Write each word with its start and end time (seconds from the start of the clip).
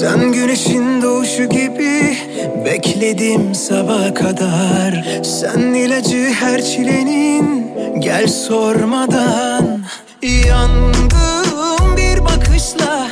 Sen 0.00 0.32
güneşin 0.32 1.02
doğuşu 1.02 1.44
gibi 1.44 2.16
bekledim 2.64 3.54
sabah 3.54 4.14
kadar. 4.14 5.22
Sen 5.22 5.60
ilacı 5.60 6.32
her 6.40 6.62
çilenin 6.62 7.74
gel 7.98 8.26
sormadan. 8.26 9.80
Yandım 10.48 11.96
bir 11.96 12.24
bakışla 12.24 13.06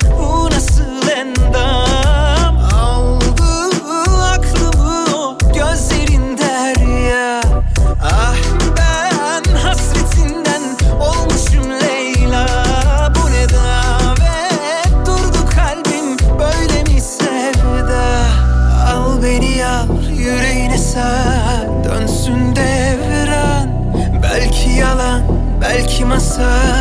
belki 26.38 26.73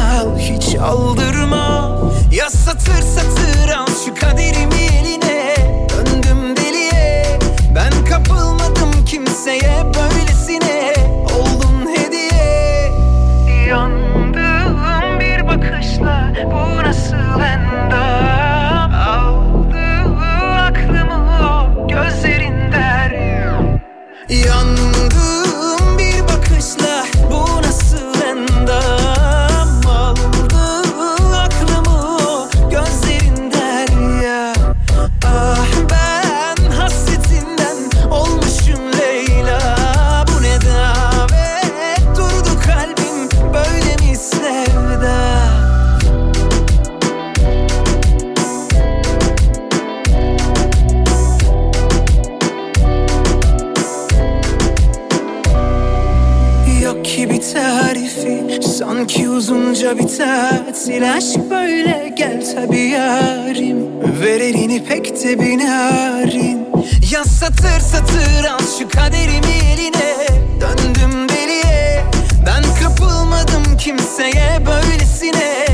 tatil 60.18 61.14
Aşk 61.14 61.40
böyle 61.50 62.14
gel 62.18 62.44
tabi 62.56 62.80
yarim. 62.80 63.78
Ver 64.22 64.40
elini 64.40 64.84
pek 64.86 65.24
de 65.24 65.40
bir 65.40 65.58
narin 65.58 66.68
Ya 67.12 67.24
satır 67.24 67.80
satır 67.80 68.46
al 68.46 68.60
şu 68.80 68.90
kaderimi 68.90 69.54
eline. 69.74 70.28
Döndüm 70.62 71.30
deliye 71.30 72.04
Ben 72.46 72.64
kapılmadım 72.84 73.78
kimseye 73.78 74.62
böylesine 74.66 75.73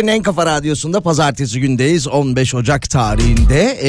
Türkiye'nin 0.00 0.18
en 0.18 0.22
kafa 0.22 0.46
radyosunda 0.46 1.00
pazartesi 1.00 1.60
gündeyiz 1.60 2.08
15 2.08 2.54
Ocak 2.54 2.90
tarihinde 2.90 3.78
Ee, 3.80 3.88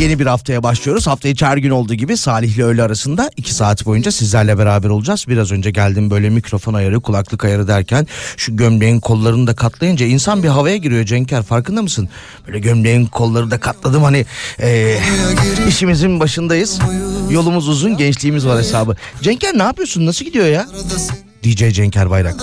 yeni 0.00 0.18
bir 0.18 0.26
haftaya 0.26 0.62
başlıyoruz. 0.62 1.06
Hafta 1.06 1.28
içi 1.28 1.46
her 1.46 1.56
gün 1.56 1.70
olduğu 1.70 1.94
gibi 1.94 2.16
Salih 2.16 2.56
ile 2.56 2.64
öğle 2.64 2.82
arasında 2.82 3.30
2 3.36 3.54
saat 3.54 3.86
boyunca 3.86 4.12
sizlerle 4.12 4.58
beraber 4.58 4.88
olacağız. 4.88 5.24
Biraz 5.28 5.52
önce 5.52 5.70
geldim 5.70 6.10
böyle 6.10 6.30
mikrofon 6.30 6.74
ayarı 6.74 7.00
kulaklık 7.00 7.44
ayarı 7.44 7.68
derken 7.68 8.06
şu 8.36 8.56
gömleğin 8.56 9.00
kollarını 9.00 9.46
da 9.46 9.54
katlayınca 9.54 10.06
insan 10.06 10.42
bir 10.42 10.48
havaya 10.48 10.76
giriyor 10.76 11.04
Cenker 11.04 11.42
farkında 11.42 11.82
mısın? 11.82 12.08
Böyle 12.46 12.58
gömleğin 12.58 13.06
kolları 13.06 13.50
da 13.50 13.60
katladım 13.60 14.02
hani 14.02 14.26
ee, 14.60 14.98
işimizin 15.68 16.20
başındayız. 16.20 16.78
Yolumuz 17.30 17.68
uzun 17.68 17.96
gençliğimiz 17.96 18.46
var 18.46 18.58
hesabı. 18.58 18.96
Cenker 19.22 19.58
ne 19.58 19.62
yapıyorsun 19.62 20.06
nasıl 20.06 20.24
gidiyor 20.24 20.46
ya? 20.46 20.66
DJ 21.44 21.74
Cenker 21.74 22.10
Bayrak. 22.10 22.36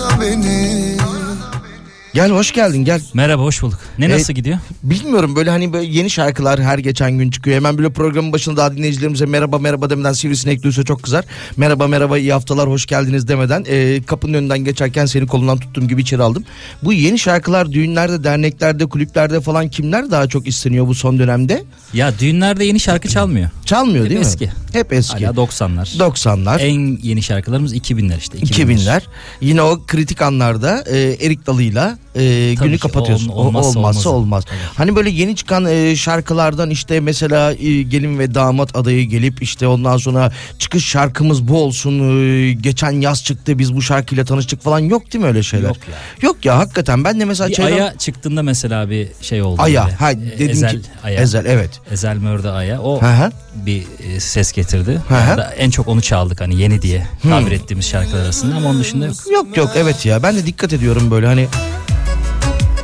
Gel 2.16 2.30
hoş 2.30 2.52
geldin 2.52 2.84
gel. 2.84 3.00
Merhaba 3.14 3.42
hoş 3.42 3.62
bulduk. 3.62 3.78
Ne 3.98 4.04
E, 4.04 4.08
nasıl 4.10 4.32
gidiyor? 4.32 4.58
Bilmiyorum 4.82 5.36
böyle 5.36 5.50
hani 5.50 5.72
böyle 5.72 5.86
yeni 5.92 6.10
şarkılar 6.10 6.60
her 6.62 6.78
geçen 6.78 7.18
gün 7.18 7.30
çıkıyor. 7.30 7.56
Hemen 7.56 7.78
böyle 7.78 7.90
programın 7.90 8.32
başında 8.32 8.56
daha 8.56 8.76
dinleyicilerimize 8.76 9.26
merhaba 9.26 9.58
merhaba 9.58 9.90
demeden 9.90 10.12
sivrisinek 10.12 10.62
duysa 10.62 10.82
çok 10.84 11.02
kızar. 11.02 11.24
Merhaba 11.56 11.86
merhaba 11.86 12.18
iyi 12.18 12.32
haftalar 12.32 12.68
hoş 12.68 12.86
geldiniz 12.86 13.28
demeden 13.28 13.64
e, 13.68 14.02
kapının 14.02 14.34
önünden 14.34 14.58
geçerken 14.58 15.06
seni 15.06 15.26
kolundan 15.26 15.58
tuttuğum 15.58 15.88
gibi 15.88 16.02
içeri 16.02 16.22
aldım. 16.22 16.44
Bu 16.82 16.92
yeni 16.92 17.18
şarkılar 17.18 17.72
düğünlerde, 17.72 18.24
derneklerde, 18.24 18.86
kulüplerde 18.86 19.40
falan 19.40 19.68
kimler 19.68 20.10
daha 20.10 20.26
çok 20.26 20.48
isteniyor 20.48 20.86
bu 20.86 20.94
son 20.94 21.18
dönemde? 21.18 21.64
Ya 21.92 22.18
düğünlerde 22.18 22.64
yeni 22.64 22.80
şarkı 22.80 23.08
çalmıyor. 23.08 23.50
Çalmıyor 23.64 24.04
Hep 24.04 24.10
değil 24.10 24.20
eski. 24.20 24.44
mi? 24.44 24.52
Hep 24.72 24.92
eski. 24.92 25.26
Hala 25.26 25.36
90'lar. 25.46 25.98
90'lar. 25.98 26.60
En 26.60 26.98
yeni 27.02 27.22
şarkılarımız 27.22 27.74
2000'ler 27.74 28.18
işte. 28.18 28.38
2000'ler. 28.38 29.00
Yine 29.40 29.62
o 29.62 29.80
kritik 29.86 30.22
anlarda 30.22 30.84
e, 30.90 31.16
Erik 31.26 31.46
Dalı'yla 31.46 31.98
e, 32.16 32.54
Tabii 32.54 32.66
günü 32.68 32.76
ki, 32.76 32.82
kapatıyorsun. 32.82 33.28
ol- 33.28 33.46
olmazsa 33.46 33.78
olmazsa 33.78 34.10
olmaz. 34.10 34.44
Hani 34.76 34.96
böyle 34.96 35.10
yeni 35.10 35.36
çıkan 35.36 35.66
e, 35.66 35.96
şarkılardan 35.96 36.70
işte 36.70 37.00
mesela 37.00 37.52
e, 37.52 37.82
gelin 37.82 38.18
ve 38.18 38.34
damat 38.34 38.76
adayı 38.76 39.08
gelip 39.08 39.42
işte 39.42 39.66
ondan 39.66 39.96
sonra 39.96 40.32
çıkış 40.58 40.84
şarkımız 40.86 41.48
bu 41.48 41.62
olsun. 41.62 41.96
e, 42.22 42.52
geçen 42.52 42.90
yaz 43.00 43.24
çıktı 43.24 43.58
biz 43.58 43.74
bu 43.76 43.82
şarkıyla 43.82 44.24
tanıştık 44.24 44.62
falan 44.62 44.78
yok 44.78 45.12
değil 45.12 45.22
mi 45.24 45.28
öyle 45.28 45.42
şeyler? 45.42 45.68
Yok 45.68 45.76
ya. 45.88 45.94
Yok 46.22 46.44
ya 46.44 46.58
hakikaten 46.58 47.04
ben 47.04 47.20
de 47.20 47.24
mesela 47.24 47.48
Bir 47.50 47.54
çevrem- 47.54 47.64
Aya 47.74 47.94
çıktığında 47.98 48.42
mesela 48.42 48.90
bir 48.90 49.08
şey 49.22 49.42
oldu. 49.42 49.62
Aya. 49.62 49.84
böyle. 49.84 49.96
Ha, 49.96 50.12
E, 50.12 50.16
dedim 50.38 50.50
Ezel 50.50 50.70
ki 50.70 50.80
Aya. 51.04 51.20
Ezel 51.20 51.44
evet. 51.46 51.70
Ezel 51.92 52.16
Mörde 52.16 52.50
Aya. 52.50 52.80
O 52.82 53.02
Hı 53.02 53.06
hı. 53.06 53.30
bir 53.66 53.82
e, 54.08 54.20
ses 54.20 54.52
getirdi. 54.52 55.00
Hı 55.08 55.14
hı. 55.14 55.18
Yani 55.28 55.36
da 55.36 55.50
en 55.58 55.70
çok 55.70 55.88
onu 55.88 56.02
çaldık 56.02 56.40
hani 56.40 56.60
yeni 56.60 56.82
diye 56.82 57.06
tabir 57.22 57.52
ettiğimiz 57.52 57.86
şarkılar 57.86 58.22
arasında 58.24 58.56
ama 58.56 58.68
onun 58.68 58.80
dışında 58.80 59.06
yok. 59.06 59.16
Yok 59.32 59.56
yok 59.56 59.70
evet 59.76 60.06
ya 60.06 60.22
ben 60.22 60.36
de 60.36 60.46
dikkat 60.46 60.72
ediyorum 60.72 61.10
böyle 61.10 61.26
hani 61.26 61.46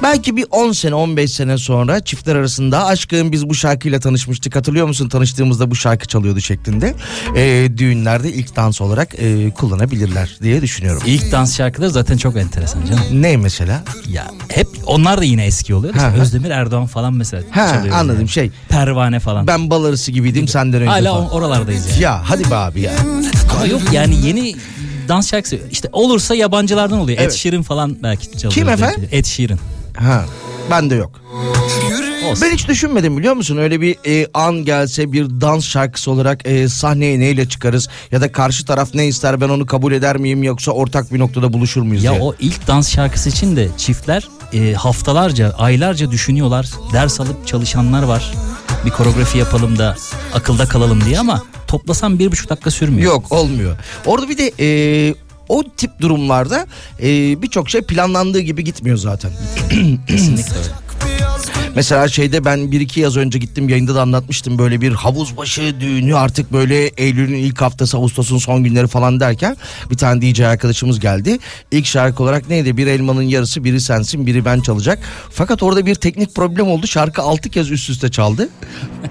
Belki 0.02 0.37
bir 0.37 0.44
10 0.50 0.72
sene 0.72 0.94
15 0.94 1.32
sene 1.32 1.58
sonra 1.58 2.00
çiftler 2.00 2.37
arasında 2.37 2.87
aşkım 2.87 3.32
biz 3.32 3.49
bu 3.49 3.54
şarkıyla 3.54 4.00
tanışmıştık 4.00 4.56
hatırlıyor 4.56 4.87
musun 4.87 5.08
tanıştığımızda 5.08 5.70
bu 5.70 5.75
şarkı 5.76 6.06
çalıyordu 6.08 6.40
şeklinde 6.40 6.94
e, 7.37 7.69
düğünlerde 7.76 8.32
ilk 8.32 8.56
dans 8.56 8.81
olarak 8.81 9.14
e, 9.19 9.50
kullanabilirler 9.50 10.37
diye 10.43 10.62
düşünüyorum. 10.62 11.02
İlk 11.06 11.32
dans 11.32 11.56
şarkıları 11.56 11.90
zaten 11.90 12.16
çok 12.16 12.37
enteresan 12.37 12.87
canım. 12.87 13.02
Ne 13.12 13.37
mesela? 13.37 13.82
Ya 14.08 14.31
hep 14.49 14.66
onlar 14.87 15.20
da 15.20 15.25
yine 15.25 15.44
eski 15.46 15.75
oluyor. 15.75 15.94
Ha. 15.94 16.12
Özdemir 16.20 16.50
Erdoğan 16.50 16.87
falan 16.87 17.14
mesela 17.14 17.43
Ha 17.50 17.69
çalıyor. 17.75 17.94
anladım 17.96 18.19
yani. 18.20 18.28
şey 18.28 18.50
Pervane 18.69 19.20
falan. 19.20 19.46
ben 19.46 19.70
bal 19.70 19.84
arısı 19.84 20.12
gibiydim 20.12 20.49
senden 20.49 20.81
önce 20.81 20.90
Hala 20.90 21.12
falan. 21.14 21.31
oralardayız 21.31 21.90
yani. 21.90 22.02
Ya 22.02 22.22
hadi 22.25 22.50
be 22.50 22.54
abi 22.54 22.81
ya. 22.81 22.93
Ama 23.56 23.66
yok 23.66 23.82
yani 23.93 24.26
yeni 24.26 24.54
dans 25.08 25.31
şarkısı 25.31 25.58
işte 25.70 25.88
olursa 25.93 26.34
yabancılardan 26.34 26.99
oluyor. 26.99 27.19
Evet. 27.20 27.32
Ed 27.32 27.37
Sheeran 27.37 27.62
falan 27.62 27.96
belki 28.02 28.31
çalıyor. 28.32 28.52
Kim 28.52 28.69
efendim? 28.69 29.08
Ed 29.12 29.25
Sheeran. 29.25 29.58
Ha 29.99 30.25
bende 30.71 30.94
yok. 30.94 31.21
Yürü 31.91 32.12
Olsun. 32.23 32.47
Ben 32.49 32.55
hiç 32.55 32.69
düşünmedim 32.69 33.17
biliyor 33.19 33.35
musun? 33.35 33.56
Öyle 33.56 33.81
bir 33.81 33.97
e, 34.06 34.27
an 34.35 34.65
gelse 34.65 35.12
bir 35.12 35.25
dans 35.41 35.65
şarkısı 35.65 36.11
olarak 36.11 36.47
e, 36.47 36.69
sahneye 36.69 37.21
neyle 37.21 37.49
çıkarız? 37.49 37.89
Ya 38.11 38.21
da 38.21 38.33
karşı 38.33 38.65
taraf 38.65 38.94
ne 38.94 39.06
ister 39.06 39.41
ben 39.41 39.49
onu 39.49 39.67
kabul 39.67 39.93
eder 39.93 40.17
miyim? 40.17 40.43
Yoksa 40.43 40.73
ortak 40.73 41.12
bir 41.15 41.19
noktada 41.19 41.53
buluşur 41.53 41.83
muyuz 41.83 42.05
Ya 42.05 42.11
diye. 42.12 42.23
o 42.23 42.35
ilk 42.41 42.67
dans 42.67 42.91
şarkısı 42.91 43.29
için 43.29 43.56
de 43.56 43.69
çiftler 43.79 44.29
e, 44.53 44.73
haftalarca, 44.73 45.50
aylarca 45.59 46.11
düşünüyorlar. 46.11 46.67
Ders 46.93 47.21
alıp 47.21 47.47
çalışanlar 47.47 48.03
var. 48.03 48.33
Bir 48.87 48.91
koreografi 48.91 49.38
yapalım 49.38 49.79
da 49.79 49.97
akılda 50.35 50.67
kalalım 50.67 51.05
diye 51.05 51.19
ama 51.19 51.43
toplasam 51.67 52.19
bir 52.19 52.33
buçuk 52.33 52.50
dakika 52.50 52.71
sürmüyor. 52.71 53.12
Yok 53.12 53.33
olmuyor. 53.33 53.77
Orada 54.06 54.29
bir 54.29 54.38
de 54.38 54.53
e, 54.61 55.15
o 55.52 55.64
tip 55.76 56.00
durumlarda 56.00 56.66
e, 57.02 57.43
birçok 57.43 57.70
şey 57.70 57.82
planlandığı 57.82 58.40
gibi 58.40 58.64
gitmiyor 58.64 58.96
zaten. 58.96 59.31
Kesinlikle. 60.08 60.54
Mesela 61.77 62.09
şeyde 62.09 62.45
ben 62.45 62.73
bir 62.73 62.81
iki 62.81 63.01
yaz 63.01 63.17
önce 63.17 63.39
gittim 63.39 63.69
yayında 63.69 63.95
da 63.95 64.03
anlatmıştım 64.03 64.59
böyle 64.59 64.81
bir 64.81 64.93
havuz 64.93 65.37
başı 65.37 65.81
düğünü 65.81 66.17
artık 66.17 66.53
böyle 66.53 66.87
Eylül'ün 66.87 67.35
ilk 67.35 67.61
haftası 67.63 67.97
Ağustos'un 67.97 68.39
son 68.39 68.65
günleri 68.65 68.87
falan 68.87 69.21
derken 69.21 69.57
bir 69.91 69.97
tane 69.97 70.23
DJ 70.23 70.41
arkadaşımız 70.41 71.01
geldi. 71.01 71.39
İlk 71.71 71.87
şarkı 71.87 72.23
olarak 72.23 72.49
neydi 72.49 72.77
bir 72.77 72.87
elmanın 72.87 73.23
yarısı 73.23 73.65
biri 73.65 73.81
sensin 73.81 74.27
biri 74.27 74.45
ben 74.45 74.61
çalacak. 74.61 74.99
Fakat 75.31 75.63
orada 75.63 75.87
bir 75.87 75.95
teknik 75.95 76.35
problem 76.35 76.67
oldu 76.69 76.87
şarkı 76.87 77.23
altı 77.23 77.49
kez 77.51 77.71
üst 77.71 77.91
üste 77.91 78.11
çaldı. 78.11 78.49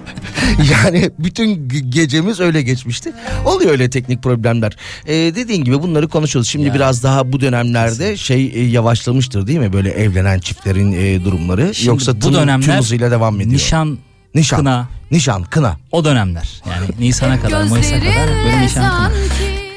yani 0.72 1.10
bütün 1.18 1.68
ge- 1.68 1.90
gecemiz 1.90 2.40
öyle 2.40 2.62
geçmişti. 2.62 3.12
Oluyor 3.46 3.70
öyle 3.70 3.90
teknik 3.90 4.22
problemler. 4.22 4.76
Ee, 5.06 5.12
dediğin 5.14 5.64
gibi 5.64 5.82
bunları 5.82 6.08
konuşuyoruz. 6.08 6.48
Şimdi 6.50 6.66
Ya. 6.66 6.74
biraz 6.74 7.02
daha 7.02 7.32
bu 7.32 7.40
dönemlerde 7.40 8.16
şey 8.16 8.46
e, 8.54 8.62
yavaşlamıştır 8.64 9.46
değil 9.46 9.58
mi 9.58 9.72
böyle 9.72 9.90
evlenen 9.90 10.38
çiftlerin 10.38 10.92
e, 10.92 11.24
durumları. 11.24 11.74
Şimdi 11.74 11.88
Yoksa 11.88 12.16
bu 12.16 12.20
tüm, 12.20 12.32
dönemler 12.58 12.74
tüm 12.74 12.84
hızıyla 12.84 13.10
devam 13.10 13.40
ediyor. 13.40 13.54
Nişan, 13.54 13.98
Nişan. 14.34 14.58
kına 14.58 14.88
Nişan, 15.10 15.44
kına. 15.44 15.76
o 15.92 16.04
dönemler. 16.04 16.62
Yani 16.70 16.86
Nisan'a 17.06 17.40
kadar, 17.40 17.64
Mayıs'a 17.64 17.98
kadar 18.00 18.28
böyle 18.44 18.62
nişan 18.62 18.84
kına. 18.84 19.12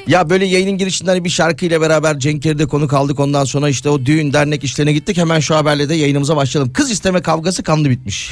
Ya 0.06 0.30
böyle 0.30 0.46
yayının 0.46 0.78
girişinde 0.78 1.10
hani 1.10 1.24
bir 1.24 1.30
şarkıyla 1.30 1.80
beraber 1.80 2.18
Cenk 2.18 2.46
Eri'de 2.46 2.66
konu 2.66 2.88
kaldık. 2.88 3.20
Ondan 3.20 3.44
sonra 3.44 3.68
işte 3.68 3.88
o 3.88 4.06
düğün 4.06 4.32
dernek 4.32 4.64
işlerine 4.64 4.92
gittik. 4.92 5.16
Hemen 5.16 5.40
şu 5.40 5.56
haberle 5.56 5.88
de 5.88 5.94
yayınımıza 5.94 6.36
başlayalım. 6.36 6.72
Kız 6.72 6.90
isteme 6.90 7.22
kavgası 7.22 7.62
kanlı 7.62 7.90
bitmiş. 7.90 8.30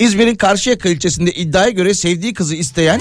İzmir'in 0.00 0.34
Karşıyaka 0.34 0.88
ilçesinde 0.88 1.32
iddiaya 1.32 1.70
göre 1.70 1.94
sevdiği 1.94 2.34
kızı 2.34 2.54
isteyen 2.56 3.00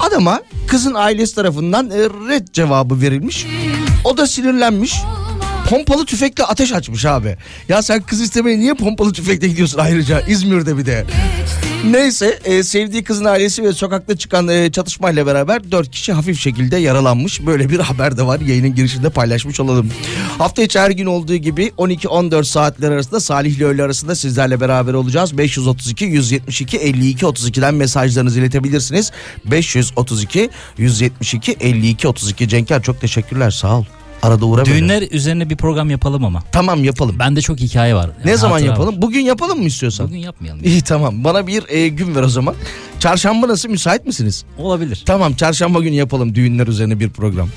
adama 0.00 0.42
kızın 0.66 0.94
ailesi 0.94 1.34
tarafından 1.34 1.90
e, 1.90 1.98
red 1.98 2.48
cevabı 2.52 3.00
verilmiş. 3.00 3.46
O 4.04 4.16
da 4.16 4.26
sinirlenmiş. 4.26 4.94
Pompalı 5.72 6.06
tüfekle 6.06 6.44
ateş 6.44 6.72
açmış 6.72 7.04
abi. 7.04 7.36
Ya 7.68 7.82
sen 7.82 8.02
kız 8.02 8.20
istemeye 8.20 8.58
niye 8.58 8.74
pompalı 8.74 9.12
tüfekle 9.12 9.48
gidiyorsun 9.48 9.78
ayrıca 9.78 10.20
İzmir'de 10.20 10.78
bir 10.78 10.86
de. 10.86 11.04
Neyse 11.90 12.38
e, 12.44 12.62
sevdiği 12.62 13.04
kızın 13.04 13.24
ailesi 13.24 13.62
ve 13.62 13.72
sokakta 13.72 14.16
çıkan 14.16 14.48
e, 14.48 14.72
çatışmayla 14.72 15.26
beraber 15.26 15.72
dört 15.72 15.90
kişi 15.90 16.12
hafif 16.12 16.40
şekilde 16.40 16.76
yaralanmış. 16.76 17.46
Böyle 17.46 17.70
bir 17.70 17.78
haber 17.78 18.16
de 18.16 18.26
var 18.26 18.40
yayının 18.40 18.74
girişinde 18.74 19.10
paylaşmış 19.10 19.60
olalım. 19.60 19.90
Hafta 20.38 20.62
içi 20.62 20.78
her 20.78 20.90
gün 20.90 21.06
olduğu 21.06 21.36
gibi 21.36 21.72
12-14 21.78 22.44
saatler 22.44 22.90
arasında 22.90 23.20
Salih 23.20 23.56
ile 23.56 23.64
öğle 23.64 23.82
arasında 23.82 24.14
sizlerle 24.14 24.60
beraber 24.60 24.94
olacağız. 24.94 25.38
532 25.38 26.04
172 26.04 26.76
52 26.76 27.24
32'den 27.24 27.74
mesajlarınızı 27.74 28.40
iletebilirsiniz. 28.40 29.12
532 29.44 30.50
172 30.78 31.52
52 31.60 32.08
32 32.08 32.48
Cenker 32.48 32.82
çok 32.82 33.00
teşekkürler 33.00 33.50
sağ 33.50 33.78
ol. 33.78 33.84
Arada 34.22 34.46
uğra 34.46 34.66
böyle. 34.66 34.76
Düğünler 34.78 35.02
üzerine 35.10 35.50
bir 35.50 35.56
program 35.56 35.90
yapalım 35.90 36.24
ama. 36.24 36.42
Tamam 36.52 36.84
yapalım. 36.84 37.18
Bende 37.18 37.40
çok 37.40 37.58
hikaye 37.60 37.94
var. 37.94 38.10
Ne 38.24 38.30
Yani 38.30 38.40
zaman 38.40 38.58
yapalım? 38.58 38.94
var. 38.94 39.02
Bugün 39.02 39.20
yapalım 39.20 39.58
mı 39.58 39.64
istiyorsan? 39.64 40.06
Bugün 40.06 40.18
yapmayalım. 40.18 40.64
İyi 40.64 40.82
tamam. 40.82 41.24
Bana 41.24 41.46
bir 41.46 41.64
e, 41.68 41.88
gün 41.88 42.14
ver 42.14 42.22
o 42.22 42.28
zaman. 42.28 42.54
Çarşamba 43.00 43.48
nasıl 43.48 43.68
müsait 43.68 44.06
misiniz? 44.06 44.44
Olabilir. 44.58 45.02
Tamam 45.06 45.34
çarşamba 45.34 45.80
günü 45.80 45.94
yapalım 45.94 46.34
düğünler 46.34 46.66
üzerine 46.66 47.00
bir 47.00 47.10
program. 47.10 47.48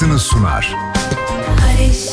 Günün 0.00 0.16
şarkısını 0.16 0.18
sunar. 0.18 0.74
Barış 1.58 2.08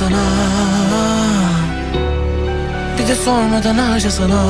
sana. 0.00 0.24
Bir 2.98 3.08
de 3.08 3.14
sormadan 3.14 3.78
harca 3.78 4.10
sana 4.10 4.40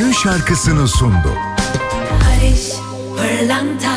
günün 0.00 0.12
şarkısını 0.12 0.88
sundu. 0.88 1.34
Barış 2.10 2.60
Pırlanta 3.16 3.96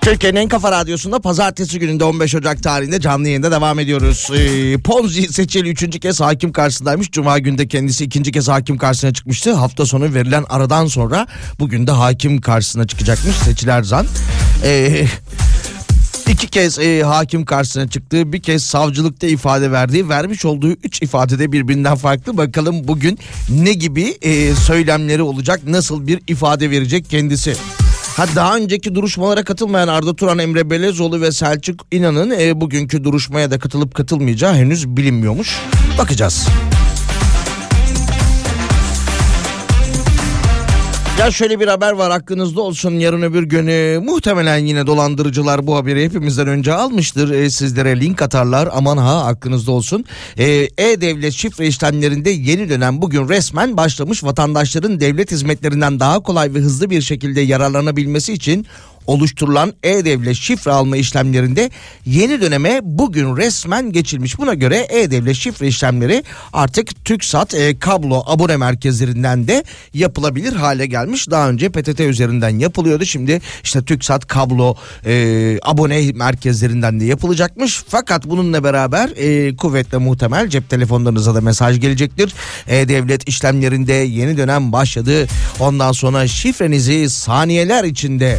Türkiye'nin 0.00 0.36
en 0.36 0.48
kafa 0.48 0.72
radyosunda 0.72 1.20
pazartesi 1.20 1.78
gününde 1.78 2.04
15 2.04 2.34
Ocak 2.34 2.62
tarihinde 2.62 3.00
canlı 3.00 3.28
yayında 3.28 3.50
devam 3.50 3.78
ediyoruz. 3.78 4.28
Ee, 4.34 4.78
Ponzi 4.78 5.32
seçili 5.32 5.68
üçüncü 5.68 6.00
kez 6.00 6.20
hakim 6.20 6.52
karşısındaymış. 6.52 7.10
Cuma 7.10 7.38
günde 7.38 7.68
kendisi 7.68 8.04
ikinci 8.04 8.32
kez 8.32 8.48
hakim 8.48 8.78
karşısına 8.78 9.12
çıkmıştı. 9.12 9.52
Hafta 9.52 9.86
sonu 9.86 10.14
verilen 10.14 10.44
aradan 10.48 10.86
sonra 10.86 11.26
bugün 11.58 11.86
de 11.86 11.90
hakim 11.90 12.40
karşısına 12.40 12.86
çıkacakmış 12.86 13.36
seçiler 13.36 13.82
zan. 13.82 14.06
Ee, 14.64 15.06
İki 16.30 16.48
kez 16.48 16.78
e, 16.78 17.02
hakim 17.02 17.44
karşısına 17.44 17.88
çıktığı 17.88 18.32
bir 18.32 18.42
kez 18.42 18.64
savcılıkta 18.64 19.26
ifade 19.26 19.72
verdiği 19.72 20.08
vermiş 20.08 20.44
olduğu 20.44 20.70
üç 20.70 21.02
ifadede 21.02 21.52
birbirinden 21.52 21.96
farklı 21.96 22.36
bakalım 22.36 22.88
bugün 22.88 23.18
ne 23.48 23.72
gibi 23.72 24.18
e, 24.22 24.54
söylemleri 24.54 25.22
olacak 25.22 25.60
nasıl 25.66 26.06
bir 26.06 26.20
ifade 26.26 26.70
verecek 26.70 27.10
kendisi. 27.10 27.54
Ha 28.16 28.26
daha 28.36 28.56
önceki 28.56 28.94
duruşmalara 28.94 29.44
katılmayan 29.44 29.88
Arda 29.88 30.16
Turan, 30.16 30.38
Emre 30.38 30.70
Belezoğlu 30.70 31.20
ve 31.20 31.32
Selçuk 31.32 31.86
İnan'ın 31.90 32.30
e, 32.30 32.60
bugünkü 32.60 33.04
duruşmaya 33.04 33.50
da 33.50 33.58
katılıp 33.58 33.94
katılmayacağı 33.94 34.54
henüz 34.54 34.88
bilinmiyormuş. 34.88 35.58
Bakacağız. 35.98 36.48
Ya 41.20 41.30
şöyle 41.30 41.60
bir 41.60 41.68
haber 41.68 41.92
var 41.92 42.10
aklınızda 42.10 42.60
olsun 42.60 42.90
yarın 42.90 43.22
öbür 43.22 43.42
günü 43.42 44.00
muhtemelen 44.04 44.56
yine 44.58 44.86
dolandırıcılar 44.86 45.66
bu 45.66 45.76
haberi 45.76 46.04
hepimizden 46.04 46.46
önce 46.46 46.72
almıştır. 46.72 47.30
E, 47.30 47.50
sizlere 47.50 48.00
link 48.00 48.22
atarlar 48.22 48.68
aman 48.72 48.96
ha 48.96 49.24
aklınızda 49.24 49.72
olsun. 49.72 50.04
E, 50.38 50.68
E-Devlet 50.78 51.32
şifre 51.32 51.66
işlemlerinde 51.66 52.30
yeni 52.30 52.68
dönem 52.68 53.02
bugün 53.02 53.28
resmen 53.28 53.76
başlamış 53.76 54.24
vatandaşların 54.24 55.00
devlet 55.00 55.30
hizmetlerinden 55.30 56.00
daha 56.00 56.20
kolay 56.20 56.54
ve 56.54 56.58
hızlı 56.58 56.90
bir 56.90 57.02
şekilde 57.02 57.40
yararlanabilmesi 57.40 58.32
için 58.32 58.66
oluşturulan 59.06 59.72
E-Devlet 59.82 60.36
şifre 60.36 60.70
alma 60.70 60.96
işlemlerinde 60.96 61.70
yeni 62.06 62.40
döneme 62.40 62.80
bugün 62.82 63.36
resmen 63.36 63.92
geçilmiş. 63.92 64.38
Buna 64.38 64.54
göre 64.54 64.86
E-Devlet 64.90 65.36
şifre 65.36 65.66
işlemleri 65.66 66.24
artık 66.52 67.04
TürkSat 67.04 67.54
e, 67.54 67.78
kablo 67.78 68.22
abone 68.26 68.56
merkezlerinden 68.56 69.48
de 69.48 69.64
yapılabilir 69.94 70.52
hale 70.52 70.86
gelmiş. 70.86 71.30
Daha 71.30 71.48
önce 71.48 71.68
PTT 71.68 72.00
üzerinden 72.00 72.58
yapılıyordu. 72.58 73.04
Şimdi 73.04 73.40
işte 73.64 73.84
TürkSat 73.84 74.26
kablo 74.26 74.74
e, 75.06 75.58
abone 75.62 76.12
merkezlerinden 76.12 77.00
de 77.00 77.04
yapılacakmış. 77.04 77.82
Fakat 77.88 78.24
bununla 78.24 78.64
beraber 78.64 79.10
e, 79.16 79.56
kuvvetle 79.56 79.98
muhtemel 79.98 80.48
cep 80.48 80.70
telefonlarınıza 80.70 81.34
da 81.34 81.40
mesaj 81.40 81.80
gelecektir. 81.80 82.34
E-Devlet 82.66 83.28
işlemlerinde 83.28 83.92
yeni 83.92 84.36
dönem 84.36 84.72
başladı. 84.72 85.26
Ondan 85.60 85.92
sonra 85.92 86.26
şifrenizi 86.28 87.10
saniyeler 87.10 87.84
içinde 87.84 88.38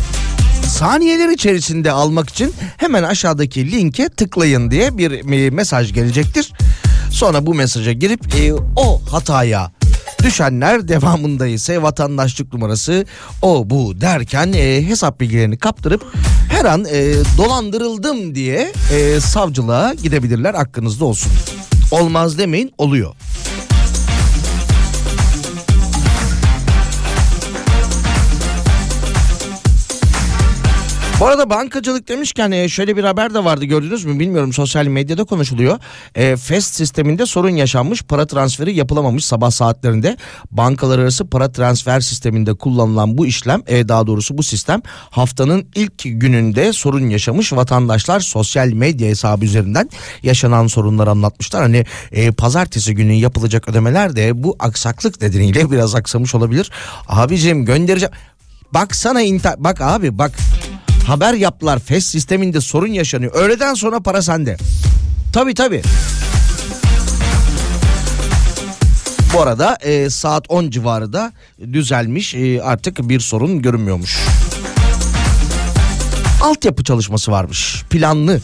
saniyeler 0.71 1.29
içerisinde 1.29 1.91
almak 1.91 2.29
için 2.29 2.53
hemen 2.77 3.03
aşağıdaki 3.03 3.71
linke 3.71 4.09
tıklayın 4.09 4.71
diye 4.71 4.97
bir 4.97 5.49
mesaj 5.49 5.93
gelecektir. 5.93 6.53
Sonra 7.11 7.45
bu 7.45 7.53
mesaja 7.53 7.91
girip 7.91 8.35
e, 8.35 8.53
o 8.75 9.01
hataya 9.11 9.71
düşenler 10.23 10.87
devamında 10.87 11.47
ise 11.47 11.81
vatandaşlık 11.81 12.53
numarası 12.53 13.05
o 13.41 13.69
bu 13.69 14.01
derken 14.01 14.53
e, 14.53 14.87
hesap 14.87 15.19
bilgilerini 15.19 15.57
kaptırıp 15.57 16.05
her 16.49 16.65
an 16.65 16.85
e, 16.85 17.13
dolandırıldım 17.37 18.35
diye 18.35 18.71
e, 18.93 19.19
savcılığa 19.19 19.93
gidebilirler 19.93 20.53
hakkınızda 20.53 21.05
olsun. 21.05 21.31
Olmaz 21.91 22.37
demeyin 22.37 22.73
oluyor. 22.77 23.15
Bu 31.21 31.27
arada 31.27 31.49
bankacılık 31.49 32.07
demişken 32.07 32.51
e, 32.51 32.69
şöyle 32.69 32.97
bir 32.97 33.03
haber 33.03 33.33
de 33.33 33.43
vardı 33.43 33.65
gördünüz 33.65 34.05
mü 34.05 34.19
bilmiyorum 34.19 34.53
sosyal 34.53 34.85
medyada 34.85 35.23
konuşuluyor. 35.23 35.79
E, 36.15 36.35
FEST 36.35 36.75
sisteminde 36.75 37.25
sorun 37.25 37.49
yaşanmış 37.49 38.03
para 38.03 38.27
transferi 38.27 38.75
yapılamamış 38.75 39.25
sabah 39.25 39.51
saatlerinde. 39.51 40.17
Bankalar 40.51 40.99
arası 40.99 41.27
para 41.27 41.51
transfer 41.51 41.99
sisteminde 41.99 42.53
kullanılan 42.53 43.17
bu 43.17 43.25
işlem 43.25 43.61
e, 43.67 43.87
daha 43.87 44.07
doğrusu 44.07 44.37
bu 44.37 44.43
sistem 44.43 44.81
haftanın 45.09 45.67
ilk 45.75 45.93
gününde 46.03 46.73
sorun 46.73 47.09
yaşamış 47.09 47.53
vatandaşlar 47.53 48.19
sosyal 48.19 48.67
medya 48.67 49.07
hesabı 49.07 49.45
üzerinden 49.45 49.89
yaşanan 50.23 50.67
sorunları 50.67 51.09
anlatmışlar. 51.09 51.61
Hani 51.61 51.85
e, 52.11 52.31
pazartesi 52.31 52.95
günü 52.95 53.13
yapılacak 53.13 53.69
ödemeler 53.69 54.15
de 54.15 54.43
bu 54.43 54.55
aksaklık 54.59 55.21
nedeniyle 55.21 55.71
biraz 55.71 55.95
aksamış 55.95 56.35
olabilir. 56.35 56.71
Abicim 57.07 57.65
göndereceğim. 57.65 58.13
Baksana 58.73 59.21
inter 59.21 59.55
bak 59.57 59.81
abi 59.81 60.17
bak 60.17 60.31
haber 61.07 61.33
yaptılar 61.33 61.79
FES 61.79 62.05
sisteminde 62.05 62.61
sorun 62.61 62.87
yaşanıyor. 62.87 63.33
Öğleden 63.35 63.73
sonra 63.73 63.99
para 63.99 64.21
sende. 64.21 64.57
Tabii 65.33 65.53
tabii. 65.53 65.81
Bu 69.33 69.41
arada 69.41 69.77
e, 69.81 70.09
saat 70.09 70.45
10 70.49 70.69
civarı 70.69 71.13
da 71.13 71.33
düzelmiş 71.73 72.35
e, 72.35 72.61
artık 72.61 73.09
bir 73.09 73.19
sorun 73.19 73.61
görünmüyormuş. 73.61 74.17
Altyapı 76.41 76.83
çalışması 76.83 77.31
varmış 77.31 77.83
planlı 77.89 78.39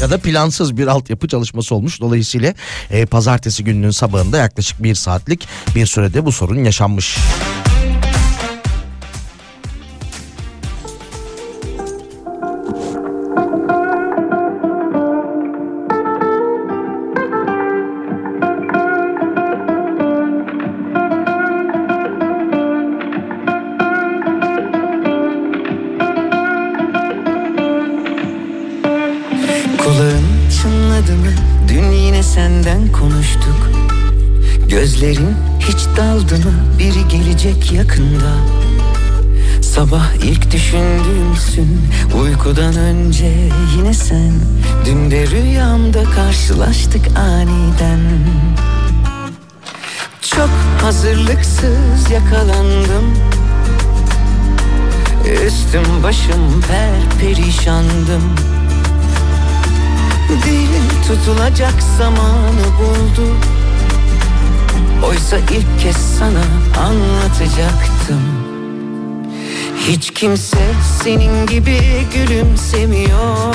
ya 0.00 0.10
da 0.10 0.18
plansız 0.18 0.76
bir 0.76 0.86
altyapı 0.86 1.28
çalışması 1.28 1.74
olmuş. 1.74 2.00
Dolayısıyla 2.00 2.54
e, 2.90 3.06
pazartesi 3.06 3.64
gününün 3.64 3.90
sabahında 3.90 4.38
yaklaşık 4.38 4.82
bir 4.82 4.94
saatlik 4.94 5.48
bir 5.74 5.86
sürede 5.86 6.24
bu 6.24 6.32
sorun 6.32 6.64
yaşanmış. 6.64 7.16
Kulağın 7.16 7.59
karşılaştık 46.50 47.18
aniden. 47.18 48.00
Çok 50.22 50.50
hazırlıksız 50.82 52.10
yakalandım. 52.10 53.14
Üstüm 55.46 56.02
başım 56.02 56.60
per 56.68 57.18
perişandım 57.20 58.22
Dil 60.28 60.68
tutulacak 61.08 61.74
zamanı 61.98 62.64
buldu. 62.78 63.36
Oysa 65.08 65.36
ilk 65.38 65.80
kez 65.82 65.96
sana 66.18 66.44
anlatacaktım. 66.86 68.22
Hiç 69.88 70.10
kimse 70.10 70.58
senin 71.02 71.46
gibi 71.46 71.80
gülümsemiyor 72.14 73.54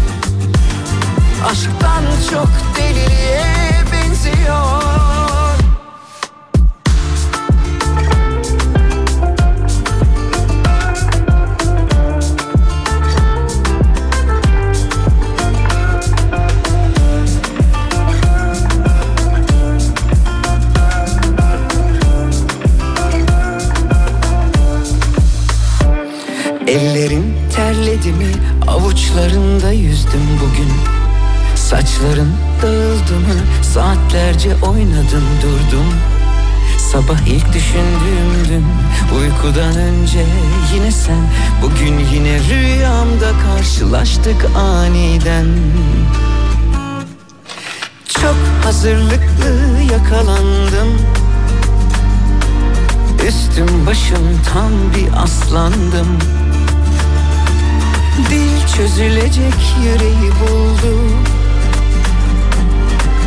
Aşktan 1.45 2.03
çok 2.31 2.49
deliliğe 2.77 3.83
benziyor. 3.91 4.81
Ellerin 26.67 27.35
terledi 27.55 28.11
mi? 28.11 28.31
Avuçlarında 28.67 29.71
yüzdüm 29.71 30.21
bugün 30.41 30.70
Saçların 31.71 32.33
dağıldı 32.61 33.19
mı? 33.19 33.63
Saatlerce 33.73 34.55
oynadım 34.55 35.23
durdum 35.41 35.93
Sabah 36.91 37.19
ilk 37.27 37.53
düşündüğümdün 37.53 38.65
uykudan 39.17 39.75
önce 39.75 40.25
yine 40.73 40.91
sen. 40.91 41.23
Bugün 41.61 41.99
yine 41.99 42.39
rüyamda 42.39 43.31
karşılaştık 43.47 44.45
aniden. 44.55 45.45
Çok 48.07 48.35
hazırlıklı 48.63 49.81
yakalandım. 49.91 51.01
Üstüm 53.27 53.85
başım 53.87 54.39
tam 54.53 54.71
bir 54.95 55.23
aslandım. 55.23 56.19
Dil 58.29 58.67
çözülecek 58.77 59.75
yüreği 59.83 60.31
buldu 60.31 60.97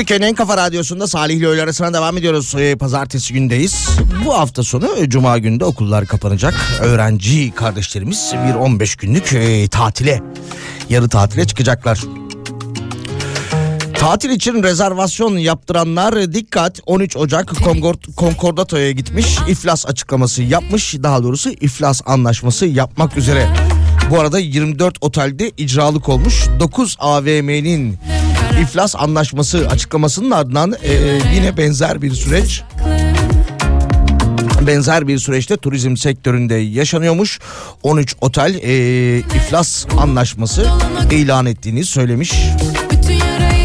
Türkiye'nin 0.00 0.26
en 0.26 0.34
kafa 0.34 0.56
radyosunda 0.56 1.06
Salih 1.06 1.36
ile 1.36 1.46
öğle 1.46 1.62
arasına 1.62 1.94
devam 1.94 2.18
ediyoruz. 2.18 2.54
Ee, 2.58 2.76
Pazartesi 2.76 3.34
gündeyiz. 3.34 3.88
Bu 4.24 4.34
hafta 4.34 4.62
sonu 4.62 4.96
e, 4.98 5.08
Cuma 5.08 5.38
günde 5.38 5.64
okullar 5.64 6.06
kapanacak. 6.06 6.54
Öğrenci 6.80 7.50
kardeşlerimiz 7.50 8.32
bir 8.48 8.54
15 8.54 8.96
günlük 8.96 9.32
e, 9.32 9.68
tatile, 9.68 10.22
yarı 10.90 11.08
tatile 11.08 11.46
çıkacaklar. 11.46 12.00
Tatil 13.94 14.30
için 14.30 14.62
rezervasyon 14.62 15.36
yaptıranlar 15.36 16.32
dikkat 16.32 16.80
13 16.86 17.16
Ocak 17.16 17.52
Concord, 17.64 17.98
Concordato'ya 18.16 18.90
gitmiş 18.90 19.38
iflas 19.48 19.86
açıklaması 19.86 20.42
yapmış 20.42 20.94
daha 21.02 21.22
doğrusu 21.22 21.50
iflas 21.50 22.02
anlaşması 22.06 22.66
yapmak 22.66 23.16
üzere. 23.16 23.48
Bu 24.10 24.20
arada 24.20 24.38
24 24.38 24.96
otelde 25.00 25.50
icralık 25.56 26.08
olmuş 26.08 26.46
9 26.60 26.96
AVM'nin 26.98 27.98
iflas 28.60 28.96
anlaşması 28.96 29.68
açıklamasının 29.68 30.30
ardından 30.30 30.74
e, 30.82 31.20
yine 31.34 31.56
benzer 31.56 32.02
bir 32.02 32.12
süreç 32.12 32.62
benzer 34.66 35.08
bir 35.08 35.18
süreçte 35.18 35.56
turizm 35.56 35.96
sektöründe 35.96 36.54
yaşanıyormuş. 36.54 37.38
13 37.82 38.16
otel 38.20 38.54
e, 38.54 39.18
iflas 39.18 39.86
anlaşması 39.98 40.66
ilan 41.10 41.46
ettiğini 41.46 41.84
söylemiş. 41.84 42.34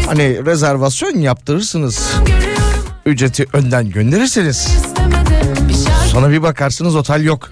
Hani 0.06 0.46
rezervasyon 0.46 1.18
yaptırırsınız. 1.18 2.10
Ücreti 3.06 3.46
önden 3.52 3.90
gönderirsiniz. 3.90 4.68
Sonra 6.12 6.30
bir 6.30 6.42
bakarsınız 6.42 6.96
otel 6.96 7.24
yok. 7.24 7.50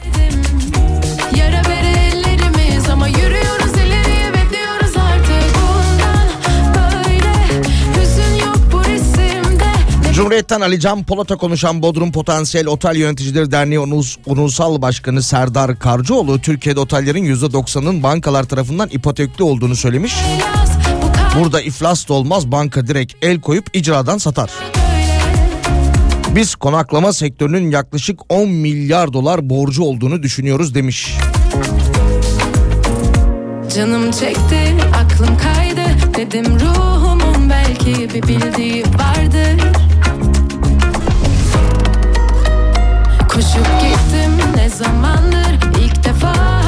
Cumhuriyet'ten 10.15 10.61
Ali 10.61 10.81
Can 10.81 11.05
Polat'a 11.05 11.37
konuşan 11.37 11.83
Bodrum 11.83 12.13
Potansiyel 12.13 12.67
Otel 12.67 12.97
Yöneticileri 12.97 13.51
Derneği 13.51 13.79
Onus- 13.81 14.17
Unursal 14.27 14.83
Başkanı 14.83 15.23
Serdar 15.23 15.79
Karcıoğlu 15.79 16.39
Türkiye'de 16.39 16.81
otellerin 16.81 17.25
%90'ının 17.25 18.03
bankalar 18.03 18.45
tarafından 18.45 18.89
ipotekli 18.89 19.45
olduğunu 19.45 19.77
söylemiş. 19.77 20.15
Burada 21.39 21.61
iflas 21.61 22.09
da 22.09 22.15
olmaz 22.15 22.53
banka 22.53 22.87
direkt 22.87 23.15
el 23.23 23.41
koyup 23.41 23.67
icradan 23.73 24.19
satar. 24.19 24.51
Biz 26.35 26.55
konaklama 26.55 27.13
sektörünün 27.13 27.71
yaklaşık 27.71 28.21
10 28.29 28.49
milyar 28.49 29.13
dolar 29.13 29.51
borcu 29.51 29.83
olduğunu 29.83 30.23
düşünüyoruz 30.23 30.75
demiş. 30.75 31.15
Canım 33.77 34.11
çekti 34.11 34.75
aklım 34.97 35.37
kaydı 35.39 35.83
Dedim 36.17 36.47
ruhumun 36.61 37.51
belki 37.51 38.15
bir 38.15 38.23
bildiği 38.23 38.85
vardır 38.85 39.75
Koşup 43.35 43.67
gittim 43.81 44.57
ne 44.57 44.69
zamandır? 44.69 45.59
İlk 45.85 46.05
defa 46.05 46.64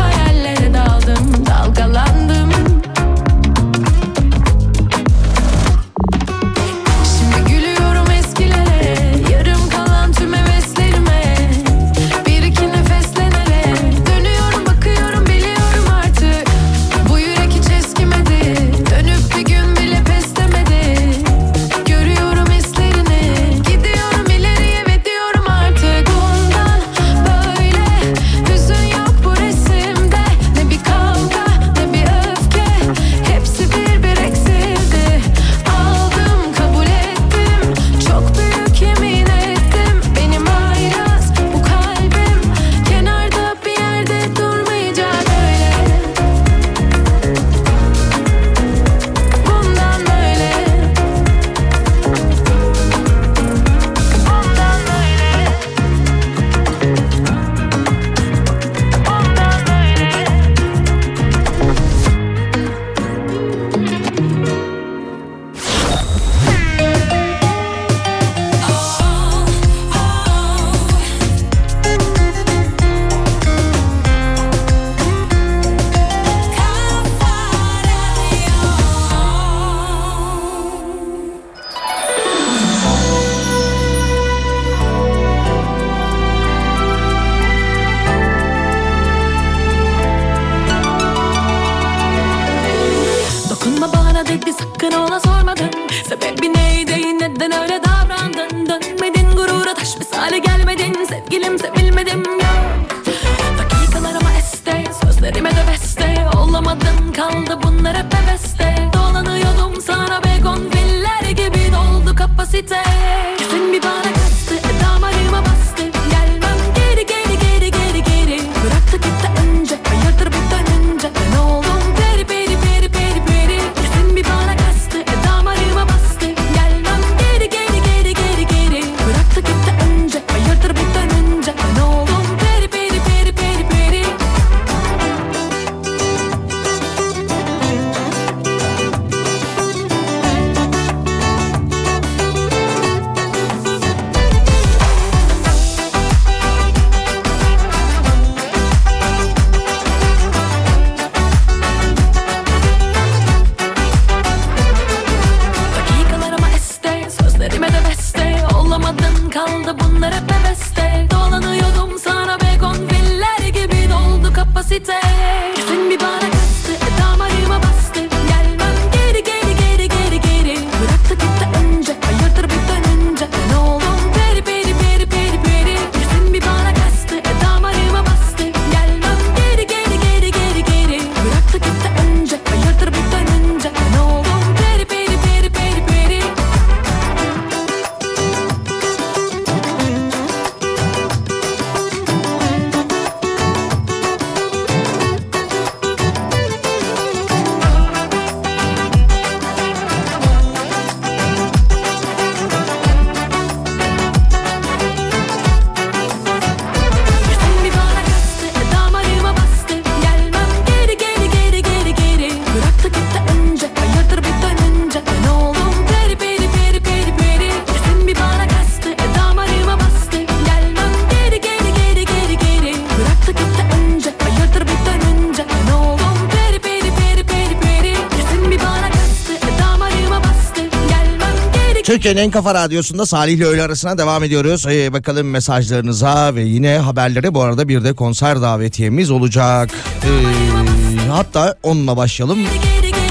Türkiye'nin 231.96 232.20
en 232.20 232.30
kafa 232.30 232.54
radyosunda 232.54 233.06
Salih 233.06 233.32
ile 233.34 233.44
öğle 233.44 233.62
arasına 233.62 233.98
devam 233.98 234.24
ediyoruz. 234.24 234.66
Ee, 234.66 234.92
bakalım 234.92 235.30
mesajlarınıza 235.30 236.34
ve 236.34 236.42
yine 236.42 236.78
haberlere 236.78 237.34
bu 237.34 237.42
arada 237.42 237.68
bir 237.68 237.84
de 237.84 237.92
konser 237.92 238.42
davetiyemiz 238.42 239.10
olacak. 239.10 239.70
Ee, 240.04 241.08
hatta 241.10 241.54
onunla 241.62 241.96
başlayalım. 241.96 242.38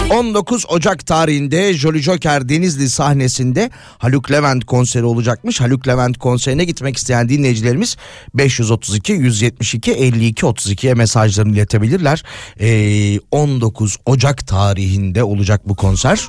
19 0.10 0.66
Ocak 0.70 1.06
tarihinde 1.06 1.74
Jolly 1.74 2.02
Joker 2.02 2.50
Denizli 2.50 2.90
sahnesinde 2.90 3.70
Haluk 3.98 4.32
Levent 4.32 4.66
konseri 4.66 5.04
olacakmış. 5.04 5.62
Haluk 5.62 5.88
Levent 5.88 6.18
konserine 6.18 6.64
gitmek 6.64 6.98
isteyen 6.98 7.30
dinleyicilerimiz 7.30 7.98
532 8.34 9.14
172 9.14 9.92
52 9.92 10.46
32'ye 10.46 10.94
mesajlarını 10.94 11.54
iletebilirler. 11.54 12.24
Ee, 12.60 13.20
19 13.32 13.98
Ocak 14.06 14.48
tarihinde 14.48 15.24
olacak 15.24 15.62
bu 15.70 15.76
konser. 15.76 16.28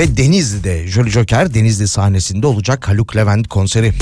Ve 0.00 0.16
Denizli'de 0.16 0.86
Jolly 0.86 1.10
Joker 1.10 1.54
Denizli 1.54 1.88
sahnesinde 1.88 2.46
olacak 2.46 2.88
Haluk 2.88 3.16
Levent 3.16 3.48
konseri. 3.48 3.92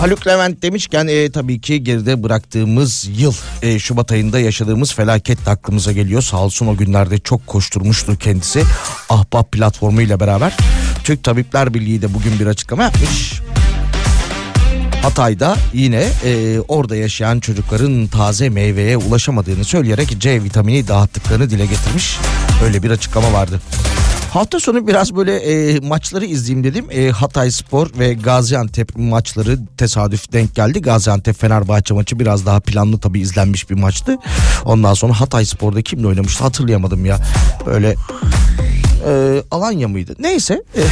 Haluk 0.00 0.26
Levent 0.26 0.62
demişken 0.62 1.06
e, 1.06 1.30
tabii 1.30 1.60
ki 1.60 1.84
geride 1.84 2.22
bıraktığımız 2.22 3.08
yıl 3.16 3.34
e, 3.62 3.78
Şubat 3.78 4.12
ayında 4.12 4.38
yaşadığımız 4.38 4.94
felaket 4.94 5.46
de 5.46 5.50
aklımıza 5.50 5.92
geliyor. 5.92 6.22
Sağ 6.22 6.36
olsun 6.36 6.66
o 6.66 6.76
günlerde 6.76 7.18
çok 7.18 7.46
koşturmuştu 7.46 8.18
kendisi. 8.18 8.62
Ahbap 9.08 9.52
platformu 9.52 10.02
ile 10.02 10.20
beraber. 10.20 10.56
Türk 11.04 11.24
Tabipler 11.24 11.74
Birliği 11.74 12.02
de 12.02 12.14
bugün 12.14 12.40
bir 12.40 12.46
açıklama 12.46 12.82
yapmış. 12.82 13.43
Hatay'da 15.04 15.56
yine 15.72 16.08
e, 16.24 16.60
orada 16.68 16.96
yaşayan 16.96 17.40
çocukların 17.40 18.06
taze 18.06 18.48
meyveye 18.48 18.96
ulaşamadığını 18.96 19.64
söyleyerek 19.64 20.16
C 20.18 20.42
vitamini 20.42 20.88
dağıttıklarını 20.88 21.50
dile 21.50 21.66
getirmiş. 21.66 22.18
Öyle 22.64 22.82
bir 22.82 22.90
açıklama 22.90 23.32
vardı. 23.32 23.60
Hafta 24.32 24.60
sonu 24.60 24.86
biraz 24.86 25.16
böyle 25.16 25.36
e, 25.36 25.80
maçları 25.80 26.24
izleyeyim 26.24 26.64
dedim. 26.64 26.86
E, 26.90 27.10
Hatay 27.10 27.50
Spor 27.50 27.88
ve 27.98 28.14
Gaziantep 28.14 28.96
maçları 28.96 29.58
tesadüf 29.76 30.32
denk 30.32 30.54
geldi. 30.54 30.82
Gaziantep 30.82 31.40
Fenerbahçe 31.40 31.94
maçı 31.94 32.18
biraz 32.18 32.46
daha 32.46 32.60
planlı 32.60 32.98
tabii 32.98 33.20
izlenmiş 33.20 33.70
bir 33.70 33.74
maçtı. 33.74 34.16
Ondan 34.64 34.94
sonra 34.94 35.20
Hatay 35.20 35.44
Spor'da 35.44 35.82
kimle 35.82 36.06
oynamıştı 36.06 36.44
hatırlayamadım 36.44 37.06
ya. 37.06 37.18
Böyle 37.66 37.94
e, 39.08 39.42
Alanya 39.50 39.88
mıydı? 39.88 40.14
Neyse 40.18 40.62
e, 40.76 40.82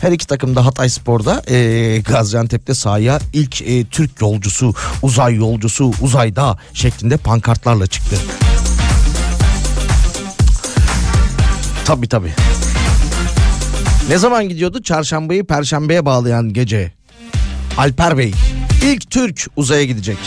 her 0.00 0.12
iki 0.12 0.26
takım 0.26 0.56
da 0.56 0.66
Hatay 0.66 0.88
Spor'da 0.88 1.42
e, 1.48 1.98
Gaziantep'te 2.00 2.74
sahaya 2.74 3.20
ilk 3.32 3.62
e, 3.62 3.84
Türk 3.84 4.20
yolcusu, 4.20 4.74
uzay 5.02 5.34
yolcusu, 5.34 5.92
uzayda 6.00 6.58
şeklinde 6.74 7.16
pankartlarla 7.16 7.86
çıktı. 7.86 8.16
Tabii 11.84 12.08
tabii. 12.08 12.32
Ne 14.08 14.18
zaman 14.18 14.48
gidiyordu? 14.48 14.82
Çarşambayı 14.82 15.44
perşembeye 15.44 16.04
bağlayan 16.04 16.52
gece. 16.52 16.92
Alper 17.78 18.18
Bey 18.18 18.32
ilk 18.82 19.10
Türk 19.10 19.46
uzaya 19.56 19.84
gidecek. 19.84 20.18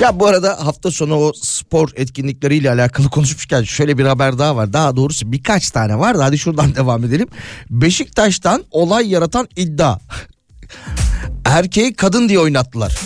Ya 0.00 0.20
bu 0.20 0.26
arada 0.26 0.66
hafta 0.66 0.90
sonu 0.90 1.14
o 1.14 1.32
spor 1.42 1.88
etkinlikleriyle 1.96 2.70
alakalı 2.70 3.10
konuşmuşken 3.10 3.62
şöyle 3.62 3.98
bir 3.98 4.04
haber 4.04 4.38
daha 4.38 4.56
var. 4.56 4.72
Daha 4.72 4.96
doğrusu 4.96 5.32
birkaç 5.32 5.70
tane 5.70 5.98
var 5.98 6.18
da 6.18 6.24
hadi 6.24 6.38
şuradan 6.38 6.74
devam 6.76 7.04
edelim. 7.04 7.28
Beşiktaş'tan 7.70 8.64
olay 8.70 9.08
yaratan 9.10 9.48
iddia. 9.56 9.98
Erkeği 11.44 11.94
kadın 11.94 12.28
diye 12.28 12.38
oynattılar. 12.38 12.98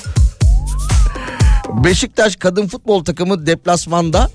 Beşiktaş 1.84 2.36
kadın 2.36 2.66
futbol 2.66 3.04
takımı 3.04 3.46
deplasmanda 3.46 4.30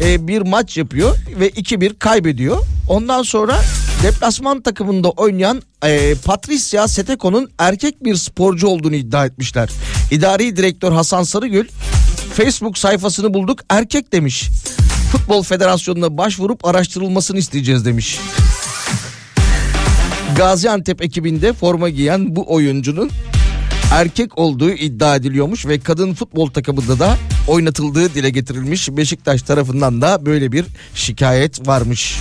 e, 0.00 0.28
bir 0.28 0.40
maç 0.42 0.76
yapıyor 0.76 1.16
ve 1.40 1.48
2-1 1.48 1.98
kaybediyor. 1.98 2.58
Ondan 2.88 3.22
sonra 3.22 3.60
deplasman 4.02 4.60
takımında 4.60 5.10
oynayan 5.10 5.62
e, 5.84 6.14
Patricia 6.24 6.88
Seteko'nun 6.88 7.50
erkek 7.58 8.04
bir 8.04 8.14
sporcu 8.14 8.66
olduğunu 8.66 8.94
iddia 8.94 9.26
etmişler. 9.26 9.70
İdari 10.10 10.56
direktör 10.56 10.92
Hasan 10.92 11.22
Sarıgül 11.22 11.68
Facebook 12.32 12.78
sayfasını 12.78 13.34
bulduk 13.34 13.60
erkek 13.70 14.12
demiş. 14.12 14.48
Futbol 15.12 15.42
Federasyonu'na 15.42 16.18
başvurup 16.18 16.64
araştırılmasını 16.64 17.38
isteyeceğiz 17.38 17.84
demiş. 17.84 18.20
Gaziantep 20.36 21.02
ekibinde 21.02 21.52
forma 21.52 21.88
giyen 21.88 22.36
bu 22.36 22.54
oyuncunun 22.54 23.10
erkek 23.92 24.38
olduğu 24.38 24.70
iddia 24.70 25.16
ediliyormuş 25.16 25.66
ve 25.66 25.80
kadın 25.80 26.14
futbol 26.14 26.46
takımında 26.46 26.98
da 26.98 27.16
oynatıldığı 27.48 28.14
dile 28.14 28.30
getirilmiş. 28.30 28.88
Beşiktaş 28.90 29.42
tarafından 29.42 30.00
da 30.02 30.26
böyle 30.26 30.52
bir 30.52 30.64
şikayet 30.94 31.68
varmış. 31.68 32.18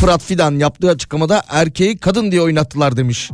Fırat 0.00 0.22
Fidan 0.22 0.58
yaptığı 0.58 0.90
açıklamada 0.90 1.42
erkeği 1.48 1.98
kadın 1.98 2.32
diye 2.32 2.42
oynattılar 2.42 2.96
demiş. 2.96 3.30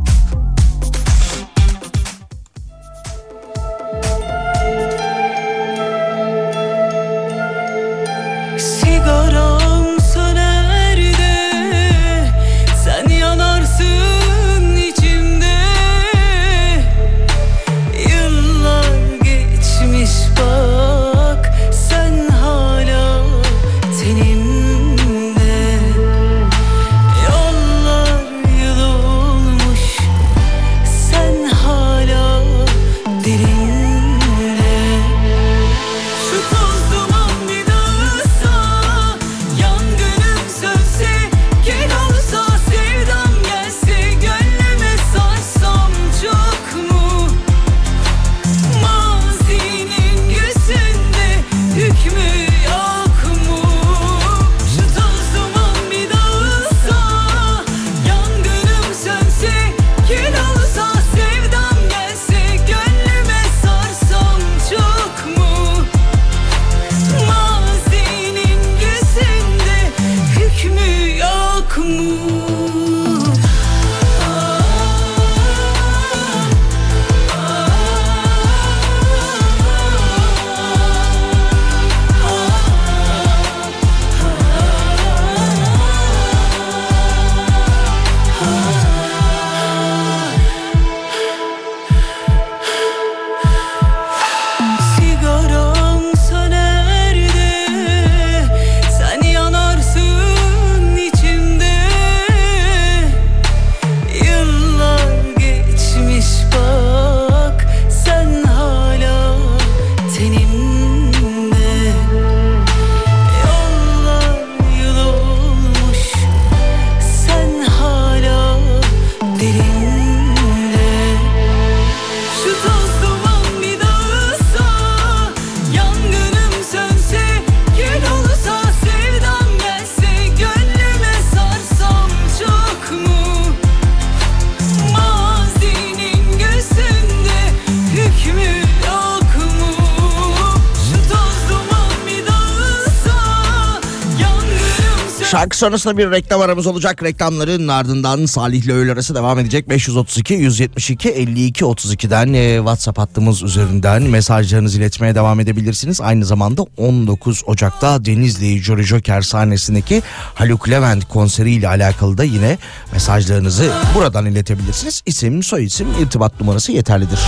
Sonrasında 145.57 145.99
bir 145.99 146.11
reklam 146.11 146.41
aramız 146.41 146.67
olacak. 146.67 147.03
Reklamların 147.03 147.69
ardından 147.69 148.27
Salih 148.27 148.65
ile 148.65 148.73
öğle 148.73 148.93
arası 148.93 149.15
devam 149.15 149.39
edecek. 149.39 149.69
532 149.69 150.35
172 150.35 151.09
52 151.09 151.65
32'den 151.65 152.33
e, 152.33 152.57
WhatsApp 152.57 152.99
hattımız 152.99 153.43
üzerinden 153.43 154.03
mesajlarınızı 154.03 154.79
iletmeye 154.79 155.15
devam 155.15 155.41
edebilirsiniz. 155.41 156.01
Aynı 156.01 156.25
zamanda 156.25 156.63
19 156.77 157.43
Ocak'ta 157.47 158.05
Denizli 158.05 158.63
Jolly 158.63 158.83
Joker 158.83 159.23
sahnesindeki 159.23 160.03
Haluk 160.35 160.69
Levent 160.69 161.09
konseriyle 161.09 161.69
alakalı 161.69 162.19
da 162.19 162.25
yine 162.25 162.59
mesajlarınızı 162.93 163.73
buradan 163.95 164.27
iletebilirsiniz. 164.27 165.03
İsim, 165.07 165.43
soyisim, 165.43 165.89
irtibat 166.03 166.41
numarası 166.41 166.73
yeterlidir. 166.73 167.21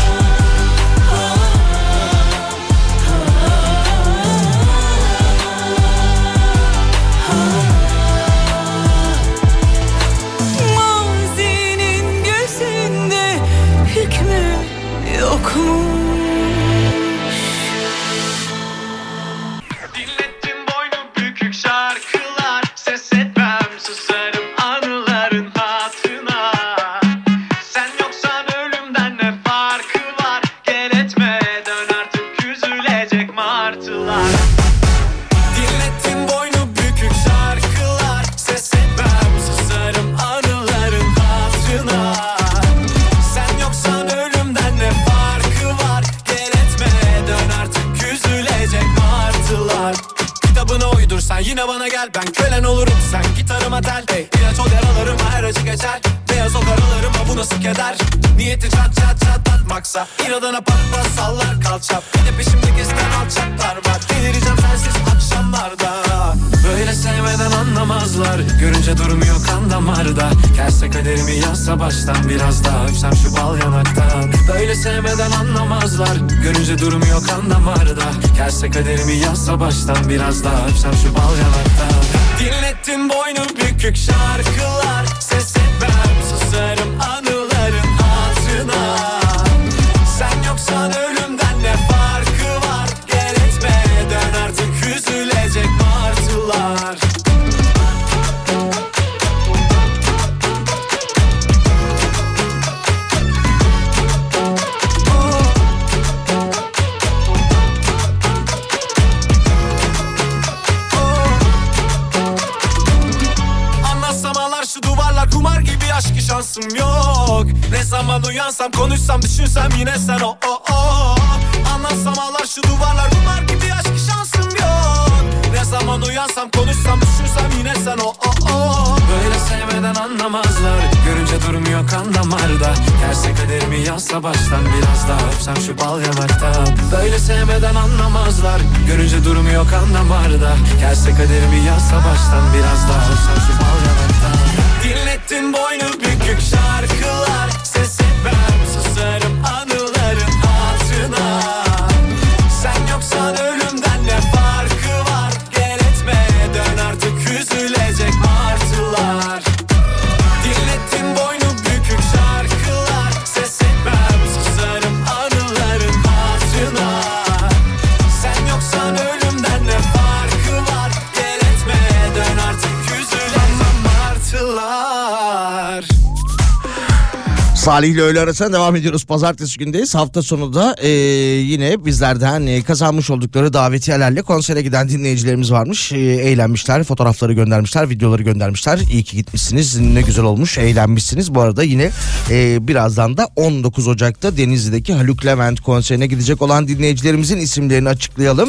Öğle 178.19 178.25
arasına 178.25 178.53
devam 178.53 178.77
ediyoruz. 178.77 179.05
Pazartesi 179.05 179.59
gündeyiz. 179.59 179.95
Hafta 179.95 180.23
sonu 180.23 180.55
da 180.55 180.77
e, 180.79 180.89
yine 180.89 181.85
bizlerden 181.85 182.47
e, 182.47 182.63
kazanmış 182.63 183.11
oldukları 183.11 183.53
davetiyelerle 183.53 184.23
konsere 184.23 184.63
giden 184.63 184.89
dinleyicilerimiz 184.89 185.53
varmış. 185.53 185.93
E, 185.93 185.99
eğlenmişler, 185.99 186.85
fotoğrafları 186.85 187.33
göndermişler, 187.33 187.91
videoları 187.91 188.23
göndermişler. 188.23 188.79
İyi 188.93 189.05
ki 189.05 189.17
gitmişsiniz. 189.17 189.79
Ne 189.81 190.03
güzel 190.03 190.25
olmuş, 190.25 190.59
eğlenmişsiniz. 190.59 191.35
Bu 191.35 191.41
arada 191.41 191.63
yine 191.63 191.91
e, 192.31 192.69
birazdan 192.69 193.17
da 193.17 193.29
19 193.37 193.89
Ocak'ta 193.89 194.37
Denizli'deki 194.37 194.95
Haluk 194.95 195.27
Levent 195.27 195.61
konserine 195.61 196.07
gidecek 196.07 196.43
olan 196.43 196.69
dinleyicilerimizin 196.69 197.39
isimlerini 197.39 197.89
açıklayalım. 197.89 198.49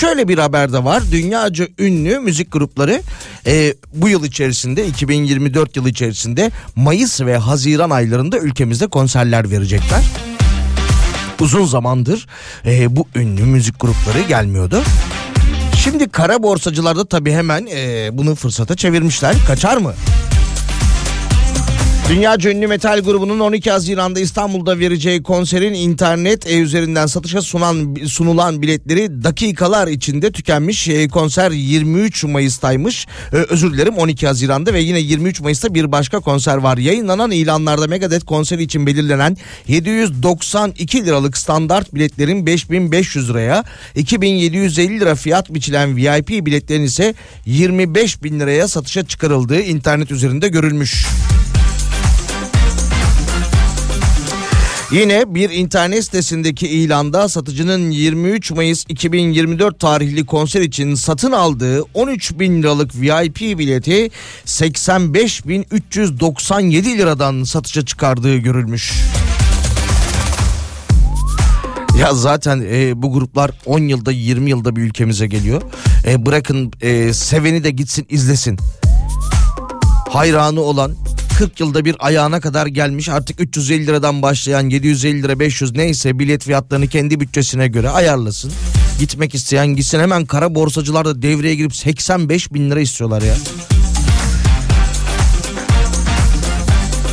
Şöyle 0.00 0.28
bir 0.28 0.38
haber 0.38 0.72
de 0.72 0.84
var. 0.84 1.02
Dünyaca 1.12 1.68
ünlü 1.78 2.18
müzik 2.18 2.52
grupları 2.52 3.02
e, 3.46 3.74
bu 3.94 4.08
yıl 4.08 4.24
içerisinde 4.24 4.86
2024 4.86 5.76
yılı 5.76 5.88
içerisinde 5.88 6.50
Mayıs 6.76 7.20
ve 7.20 7.36
Haziran 7.36 7.90
aylarında 7.90 8.38
ülkemizde 8.38 8.86
konserler 8.86 9.50
verecekler. 9.50 10.04
Uzun 11.40 11.66
zamandır 11.66 12.26
e, 12.66 12.96
bu 12.96 13.08
ünlü 13.14 13.42
müzik 13.42 13.80
grupları 13.80 14.20
gelmiyordu. 14.20 14.82
Şimdi 15.84 16.08
kara 16.08 16.42
borsacılarda 16.42 17.04
tabii 17.04 17.32
hemen 17.32 17.66
e, 17.70 18.08
bunu 18.12 18.34
fırsata 18.34 18.76
çevirmişler. 18.76 19.34
Kaçar 19.46 19.76
mı? 19.76 19.94
Dünyaca 22.08 22.50
ünlü 22.50 22.66
metal 22.66 23.00
grubunun 23.00 23.40
12 23.40 23.70
Haziran'da 23.70 24.20
İstanbul'da 24.20 24.78
vereceği 24.78 25.22
konserin 25.22 25.74
internet 25.74 26.46
e, 26.46 26.58
üzerinden 26.58 27.06
satışa 27.06 27.42
sunan 27.42 27.96
sunulan 28.06 28.62
biletleri 28.62 29.24
dakikalar 29.24 29.88
içinde 29.88 30.32
tükenmiş. 30.32 30.88
E, 30.88 31.08
konser 31.08 31.50
23 31.50 32.24
Mayıs'taymış. 32.24 33.06
E, 33.32 33.36
özür 33.36 33.72
dilerim 33.72 33.94
12 33.96 34.26
Haziran'da 34.26 34.74
ve 34.74 34.80
yine 34.80 34.98
23 34.98 35.40
Mayıs'ta 35.40 35.74
bir 35.74 35.92
başka 35.92 36.20
konser 36.20 36.56
var. 36.56 36.78
Yayınlanan 36.78 37.30
ilanlarda 37.30 37.86
Megadeth 37.86 38.26
konseri 38.26 38.62
için 38.62 38.86
belirlenen 38.86 39.36
792 39.68 41.06
liralık 41.06 41.36
standart 41.36 41.94
biletlerin 41.94 42.46
5500 42.46 43.30
liraya, 43.30 43.64
2750 43.94 45.00
lira 45.00 45.14
fiyat 45.14 45.54
biçilen 45.54 45.96
VIP 45.96 46.28
biletlerin 46.28 46.82
ise 46.82 47.14
25 47.46 48.22
bin 48.22 48.40
liraya 48.40 48.68
satışa 48.68 49.06
çıkarıldığı 49.06 49.60
internet 49.60 50.10
üzerinde 50.10 50.48
görülmüş. 50.48 51.06
Yine 54.90 55.34
bir 55.34 55.50
internet 55.50 56.04
sitesindeki 56.04 56.68
ilanda 56.68 57.28
satıcının 57.28 57.90
23 57.90 58.50
Mayıs 58.50 58.84
2024 58.88 59.80
tarihli 59.80 60.26
konser 60.26 60.60
için 60.60 60.94
satın 60.94 61.32
aldığı 61.32 61.82
13 61.82 62.38
bin 62.38 62.62
liralık 62.62 63.00
VIP 63.00 63.40
bileti 63.40 64.10
85.397 64.44 66.98
liradan 66.98 67.44
satışa 67.44 67.84
çıkardığı 67.84 68.36
görülmüş. 68.36 68.92
Ya 72.00 72.14
zaten 72.14 72.64
e, 72.70 73.02
bu 73.02 73.12
gruplar 73.12 73.50
10 73.66 73.78
yılda 73.78 74.12
20 74.12 74.50
yılda 74.50 74.76
bir 74.76 74.82
ülkemize 74.82 75.26
geliyor. 75.26 75.62
E, 76.06 76.26
bırakın 76.26 76.72
e, 76.80 77.12
seveni 77.12 77.64
de 77.64 77.70
gitsin 77.70 78.06
izlesin. 78.10 78.58
Hayranı 80.08 80.60
olan 80.60 80.94
40 81.38 81.60
yılda 81.60 81.84
bir 81.84 81.96
ayağına 81.98 82.40
kadar 82.40 82.66
gelmiş 82.66 83.08
artık 83.08 83.40
350 83.40 83.86
liradan 83.86 84.22
başlayan 84.22 84.68
750 84.68 85.22
lira 85.22 85.40
500 85.40 85.72
neyse 85.72 86.18
bilet 86.18 86.44
fiyatlarını 86.44 86.86
kendi 86.86 87.20
bütçesine 87.20 87.68
göre 87.68 87.88
ayarlasın. 87.90 88.52
Gitmek 88.98 89.34
isteyen 89.34 89.66
gitsin 89.66 90.00
hemen 90.00 90.26
kara 90.26 90.54
borsacılar 90.54 91.04
da 91.04 91.22
devreye 91.22 91.54
girip 91.54 91.76
85 91.76 92.52
bin 92.52 92.70
lira 92.70 92.80
istiyorlar 92.80 93.22
ya. 93.22 93.34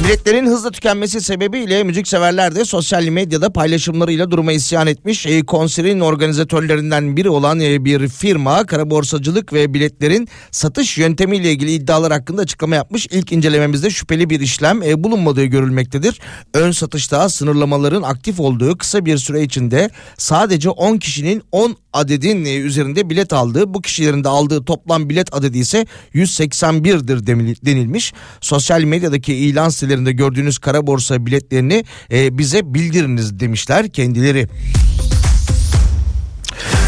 Biletlerin 0.04 0.45
hızla 0.45 0.72
tükenmesi 0.72 1.22
sebebiyle 1.22 1.84
müzikseverler 1.84 2.56
de 2.56 2.66
sosyal 2.66 3.04
medyada 3.04 3.54
paylaşımlarıyla 3.54 4.32
duruma 4.32 4.51
isyan 4.51 4.88
etmiş. 4.88 5.26
E, 5.26 5.41
konserin 5.45 5.99
organizatörlerinden 5.99 7.18
biri 7.18 7.30
olan 7.30 7.60
e, 7.60 7.86
bir 7.86 8.08
firma 8.08 8.66
kara 8.66 8.89
borsacılık 8.89 9.54
ve 9.54 9.74
biletlerin 9.74 10.28
satış 10.51 10.97
yöntemiyle 10.97 11.51
ilgili 11.51 11.72
iddialar 11.72 12.12
hakkında 12.14 12.41
açıklama 12.41 12.76
yapmış. 12.76 13.08
İlk 13.12 13.32
incelememizde 13.32 13.89
şüpheli 13.89 14.30
bir 14.30 14.39
işlem 14.39 14.84
e, 14.84 15.04
bulunmadığı 15.04 15.45
görülmektedir. 15.45 16.20
Ön 16.54 16.72
satışta 16.72 17.30
sınırlamaların 17.30 18.01
aktif 18.01 18.39
olduğu 18.39 18.78
kısa 18.78 19.06
bir 19.06 19.18
süre 19.18 19.41
içinde 19.43 19.89
sadece 20.18 20.70
10 20.70 20.97
kişinin 20.97 21.43
10 21.51 21.76
adedin 21.93 22.45
üzerinde 22.45 23.10
bilet 23.10 23.34
aldığı 23.34 23.74
bu 23.74 23.82
kişilerin 23.82 24.24
de 24.24 24.30
aldığı 24.30 24.66
toplam 24.66 25.10
bilet 25.10 25.36
adedi 25.36 25.58
ise 25.58 25.86
181'dir 26.14 27.28
demil- 27.28 27.66
denilmiş. 27.66 28.14
Sosyal 28.41 28.82
medyadaki 28.82 29.34
ilan 29.34 29.70
sitelerinde 29.94 30.12
gördüğünüz 30.12 30.58
kara 30.58 30.88
borsa 30.88 31.26
biletlerini 31.26 31.86
e, 32.12 32.38
bize 32.38 32.74
bildiriniz 32.74 33.39
demişler 33.39 33.89
kendileri. 33.89 34.48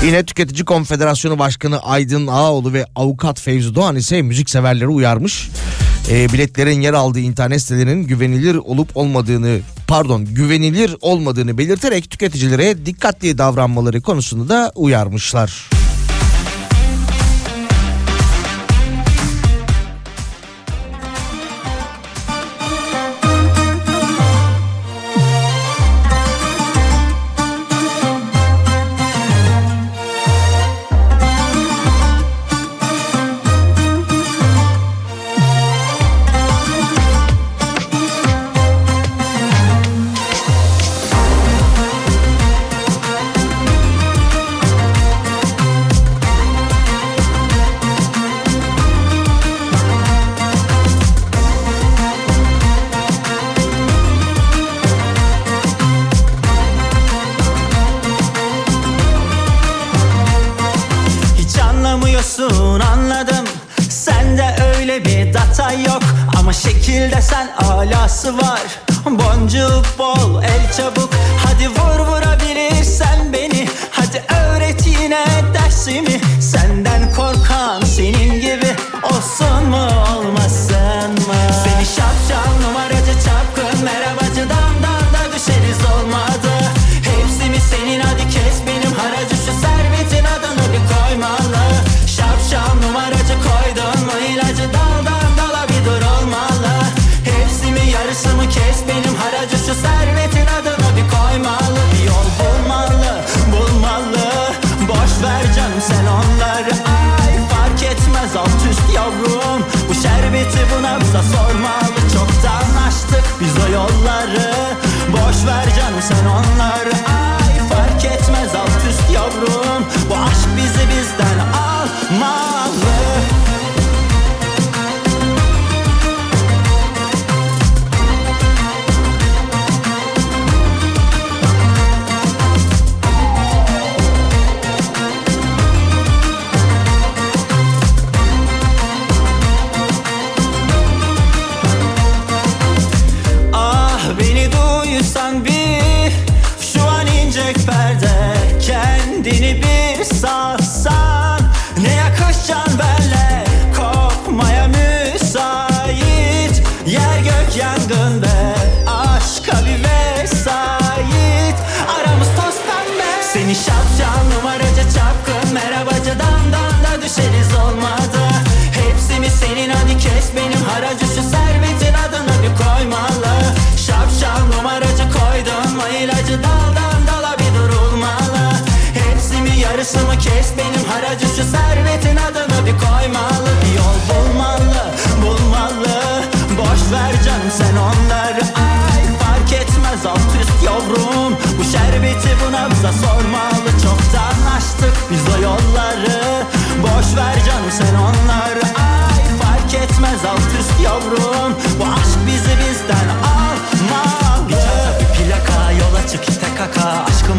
Yine 0.05 0.25
Tüketici 0.25 0.65
Konfederasyonu 0.65 1.39
Başkanı 1.39 1.79
Aydın 1.79 2.27
Ağoğlu 2.27 2.73
ve 2.73 2.85
avukat 2.95 3.39
Fevzi 3.39 3.75
Doğan 3.75 3.95
ise 3.95 4.21
müzik 4.21 4.49
severleri 4.49 4.87
uyarmış. 4.87 5.49
E, 6.09 6.33
biletlerin 6.33 6.81
yer 6.81 6.93
aldığı 6.93 7.19
internet 7.19 7.61
sitelerinin 7.61 8.07
güvenilir 8.07 8.55
olup 8.55 8.97
olmadığını 8.97 9.59
pardon 9.87 10.25
güvenilir 10.25 10.95
olmadığını 11.01 11.57
belirterek 11.57 12.09
tüketicilere 12.11 12.85
dikkatli 12.85 13.37
davranmaları 13.37 14.01
konusunda 14.01 14.49
da 14.49 14.71
uyarmışlar. 14.75 15.69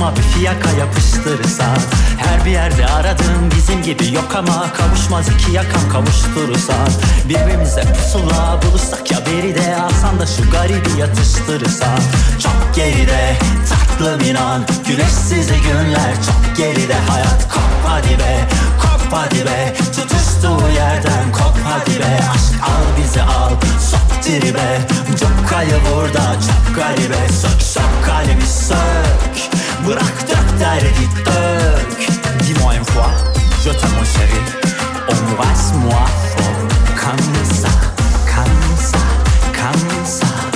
Aşkıma 0.06 0.16
bir 0.16 0.38
fiyaka 0.38 0.70
yapıştırırsan 0.70 1.78
Her 2.18 2.44
bir 2.44 2.50
yerde 2.50 2.86
aradığım 2.86 3.50
bizim 3.56 3.82
gibi 3.82 4.14
yok 4.14 4.34
ama 4.36 4.72
Kavuşmaz 4.72 5.28
iki 5.28 5.52
yakam 5.52 5.88
kavuşturursan 5.92 6.88
Birbirimize 7.28 7.82
pusula 7.82 8.60
bulursak 8.62 9.12
ya 9.12 9.18
beri 9.26 9.54
de 9.54 9.76
Alsan 9.76 10.20
da 10.20 10.26
şu 10.26 10.50
garibi 10.50 11.00
yatıştırırsan 11.00 11.98
Çok 12.42 12.74
geride 12.74 13.36
tatlım 13.68 14.20
inan 14.20 14.62
Güneşsiz 14.88 15.48
günler 15.48 16.14
çok 16.26 16.56
geride 16.56 16.94
Hayat 17.08 17.48
kop 17.48 17.62
hadi 17.86 18.18
be 18.18 18.48
hadi 19.12 19.46
be 19.46 19.74
Tutuştuğu 19.76 20.68
yerden. 20.76 21.32
Kop 21.32 21.56
hadi 21.64 22.00
be 22.00 22.20
Aşk 22.34 22.62
al 22.62 23.02
bizi 23.02 23.22
al. 23.22 23.50
Sok 23.90 24.22
tribe 24.22 24.80
Çok 25.20 25.48
kayı 25.48 25.80
burada 25.94 26.36
çok 26.46 26.76
garibe. 26.76 27.28
Sök 27.28 27.62
sök 27.62 28.04
kalbi 28.06 28.46
sök. 28.46 29.50
Bırak 29.88 30.28
dök 30.28 30.60
derdi 30.60 31.08
dök. 31.26 32.08
Dis-moi 32.40 32.74
une 32.74 32.84
fois 32.84 33.10
je 33.64 33.72
t'aime 33.72 34.04
chérie. 34.14 34.66
Embrasse-moi 35.08 36.04
fort, 36.30 36.68
comme 37.02 37.34
ça, 37.44 37.68
comme 38.32 38.76
ça, 38.78 38.98
comme 39.52 40.06
ça. 40.06 40.55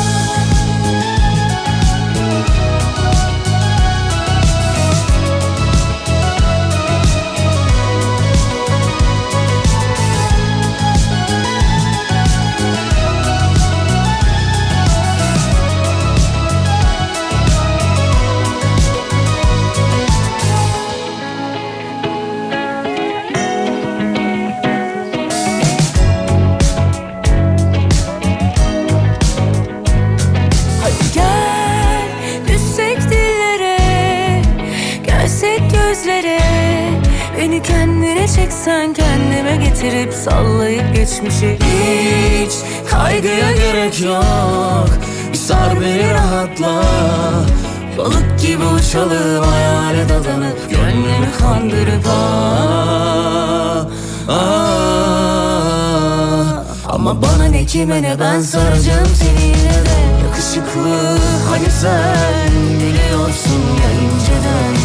kendime 38.93 39.55
getirip 39.55 40.13
sallayıp 40.13 40.95
geçmişi 40.95 41.59
Hiç 41.61 42.53
kaygıya 42.91 43.51
gerek 43.51 44.01
yok. 44.01 44.89
Bir 45.31 45.37
sar 45.37 45.81
beni 45.81 46.13
rahatla. 46.13 46.83
Balık 47.97 48.39
gibi 48.41 48.63
uçalım 48.63 49.43
hayale 49.43 50.09
dadanıp 50.09 50.69
Gönlümü 50.69 51.31
kandırıp 51.39 52.05
ah, 52.09 53.85
ah. 54.29 55.11
Ama 56.89 57.21
bana 57.21 57.45
ne 57.45 57.65
kime 57.65 58.01
ne 58.01 58.19
ben 58.19 58.41
saracağım 58.41 59.07
seni 59.15 59.43
yine 59.45 59.85
de. 59.85 60.01
Yakışıklı 60.23 61.17
hani 61.49 61.71
sen 61.81 62.51
biliyorsun 62.79 63.61
ya 63.81 63.91
inceden 63.91 64.75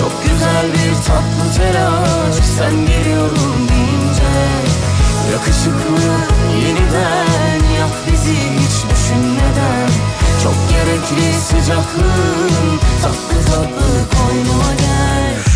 Çok 0.00 0.22
güzel 0.22 0.66
bir 0.72 0.94
tatlı 1.06 1.56
telaş. 1.56 2.34
Sen 2.58 2.86
geliyorum 2.86 3.68
deyince 3.68 4.32
Yakışıklı 5.32 6.02
yeniden 6.64 7.74
yak 7.78 7.90
bizi 8.12 8.32
hiç 8.32 8.90
düşünmeden. 8.90 9.90
Çok 10.42 10.54
gerekli 10.70 11.40
sıcaklığın 11.40 12.80
tatlı 13.02 13.44
tatlı 13.52 14.18
koynuma 14.18 14.72
gel 14.78 15.49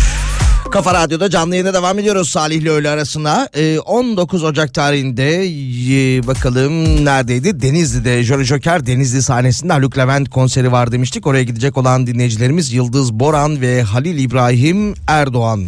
Kafa 0.71 0.93
Radyo'da 0.93 1.29
canlı 1.29 1.55
yayına 1.55 1.73
devam 1.73 1.99
ediyoruz 1.99 2.29
Salih 2.29 2.55
ile 2.55 2.69
öğle 2.69 2.89
arasında. 2.89 3.49
Ee, 3.53 3.79
19 3.79 4.43
Ocak 4.43 4.73
tarihinde 4.73 5.45
e, 5.45 6.27
bakalım 6.27 7.05
neredeydi? 7.05 7.61
Denizli'de 7.61 8.23
Jolly 8.23 8.43
Joker 8.43 8.85
Denizli 8.85 9.21
sahnesinde 9.21 9.73
Haluk 9.73 9.97
Levent 9.97 10.29
konseri 10.29 10.71
var 10.71 10.91
demiştik. 10.91 11.27
Oraya 11.27 11.43
gidecek 11.43 11.77
olan 11.77 12.07
dinleyicilerimiz 12.07 12.73
Yıldız 12.73 13.13
Boran 13.13 13.61
ve 13.61 13.81
Halil 13.83 14.19
İbrahim 14.19 14.93
Erdoğan. 15.07 15.65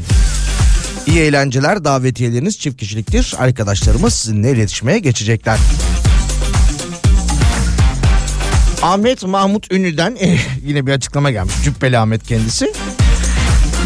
İyi 1.07 1.19
eğlenceler 1.19 1.83
davetiyeleriniz 1.83 2.59
çift 2.59 2.79
kişiliktir. 2.79 3.33
Arkadaşlarımız 3.37 4.13
sizinle 4.13 4.51
iletişime 4.51 4.99
geçecekler. 4.99 5.57
Ahmet 8.81 9.23
Mahmut 9.23 9.71
Ünlü'den 9.71 10.17
eh, 10.19 10.39
yine 10.65 10.87
bir 10.87 10.91
açıklama 10.91 11.31
gelmiş. 11.31 11.53
Cübbeli 11.63 11.97
Ahmet 11.97 12.27
kendisi. 12.27 12.73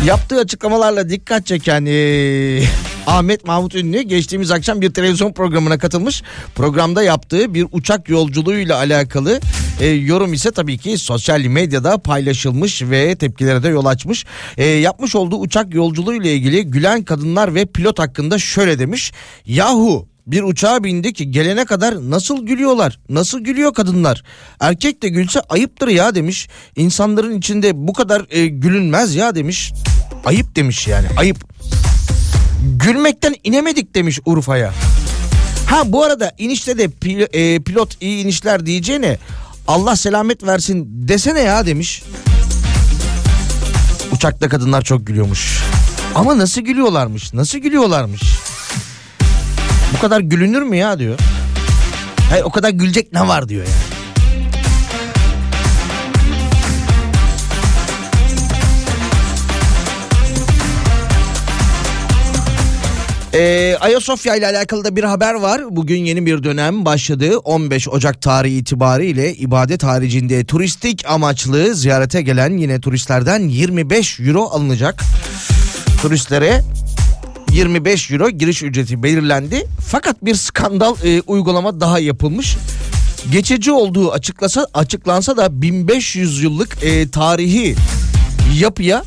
Yaptığı 0.06 0.40
açıklamalarla 0.40 1.10
dikkat 1.10 1.46
çeken 1.46 1.86
eh, 1.86 2.68
Ahmet 3.08 3.46
Mahmut 3.46 3.76
Ünlü 3.76 4.02
geçtiğimiz 4.02 4.52
akşam 4.52 4.82
bir 4.82 4.94
televizyon 4.94 5.34
programına 5.34 5.78
katılmış. 5.78 6.24
Programda 6.56 7.04
yaptığı 7.04 7.54
bir 7.54 7.68
uçak 7.72 8.10
yolculuğuyla 8.10 8.78
alakalı 8.78 9.40
eh, 9.82 10.08
yorum 10.08 10.34
ise 10.34 10.52
tabii 10.52 10.78
ki 10.78 10.98
sosyal 10.98 11.42
medyada 11.42 11.98
paylaşılmış 11.98 12.82
ve 12.82 13.16
tepkilere 13.16 13.64
de 13.64 13.70
yol 13.70 13.86
açmış. 13.86 14.26
Eh, 14.58 14.82
yapmış 14.82 15.16
olduğu 15.16 15.38
uçak 15.38 15.74
yolculuğu 15.74 16.14
ile 16.14 16.34
ilgili 16.34 16.64
gülen 16.64 17.04
kadınlar 17.04 17.56
ve 17.56 17.66
pilot 17.66 18.00
hakkında 18.00 18.40
şöyle 18.40 18.80
demiş. 18.80 19.12
Yahu 19.46 20.11
bir 20.28 20.44
uçağa 20.44 20.84
bindik 20.84 21.34
gelene 21.34 21.66
kadar 21.66 22.10
nasıl 22.12 22.46
gülüyorlar? 22.46 23.00
Nasıl 23.10 23.40
gülüyor 23.40 23.74
kadınlar? 23.74 24.24
Erkek 24.60 25.04
de 25.04 25.10
gülse 25.10 25.40
ayıptır 25.50 25.88
ya 25.88 26.16
demiş. 26.16 26.48
İnsanların 26.76 27.38
içinde 27.38 27.88
bu 27.88 27.94
kadar 27.94 28.26
e, 28.30 28.48
gülünmez 28.48 29.16
ya 29.16 29.36
demiş. 29.36 29.74
Ayıp 30.26 30.56
demiş 30.56 30.88
yani 30.88 31.08
ayıp. 31.18 31.38
Gülmekten 32.76 33.36
inemedik 33.44 33.96
demiş 33.96 34.20
Urfa'ya. 34.26 34.74
Ha 35.68 35.82
bu 35.86 36.04
arada 36.04 36.32
inişte 36.38 36.78
de 36.78 36.86
pil- 36.86 37.28
e, 37.56 37.60
pilot 37.64 38.02
iyi 38.02 38.24
inişler 38.24 38.66
diyeceğine 38.66 39.18
Allah 39.68 39.96
selamet 39.96 40.44
versin 40.44 40.88
desene 41.08 41.40
ya 41.42 41.66
demiş. 41.66 42.04
Uçakta 44.12 44.50
kadınlar 44.50 44.82
çok 44.82 45.08
gülüyormuş. 45.08 45.60
Ama 46.16 46.38
nasıl 46.38 46.62
gülüyorlarmış? 46.62 47.34
Nasıl 47.34 47.58
gülüyorlarmış? 47.58 48.22
Bu 49.94 50.00
kadar 50.02 50.20
gülünür 50.20 50.62
mü 50.62 50.76
ya 50.76 51.00
diyor. 51.00 51.20
Hayır 52.30 52.44
o 52.44 52.50
kadar 52.50 52.70
gülecek 52.70 53.14
ne 53.14 53.28
var 53.28 53.50
diyor 53.50 53.66
yani. 53.66 54.02
Ee, 63.34 63.78
Ayasofya 63.80 64.36
ile 64.36 64.48
alakalı 64.48 64.84
da 64.84 64.96
bir 64.96 65.04
haber 65.04 65.34
var. 65.34 65.62
Bugün 65.70 66.06
yeni 66.06 66.26
bir 66.26 66.44
dönem 66.44 66.86
başladı. 66.86 67.38
15 67.38 67.88
Ocak 67.88 68.22
tarihi 68.22 68.58
itibariyle 68.58 69.36
ibadet 69.36 69.84
haricinde 69.84 70.46
turistik 70.46 71.04
amaçlı 71.08 71.76
ziyarete 71.76 72.22
gelen 72.22 72.58
yine 72.58 72.82
turistlerden 72.82 73.40
25 73.40 74.20
euro 74.20 74.44
alınacak. 74.44 75.04
Turistlere 76.02 76.62
25 77.54 78.12
euro 78.12 78.30
giriş 78.30 78.64
ücreti 78.64 79.04
belirlendi. 79.04 79.68
Fakat 79.88 80.26
bir 80.26 80.36
skandal 80.36 80.96
e, 81.04 81.22
uygulama 81.22 81.80
daha 81.80 82.00
yapılmış. 82.00 82.58
Geçici 83.32 83.72
olduğu 83.72 84.12
açıklasa 84.12 84.68
açıklansa 84.74 85.38
da 85.38 85.62
1500 85.62 86.44
yıllık 86.44 86.84
e, 86.84 87.10
tarihi 87.10 87.76
yapıya 88.60 89.04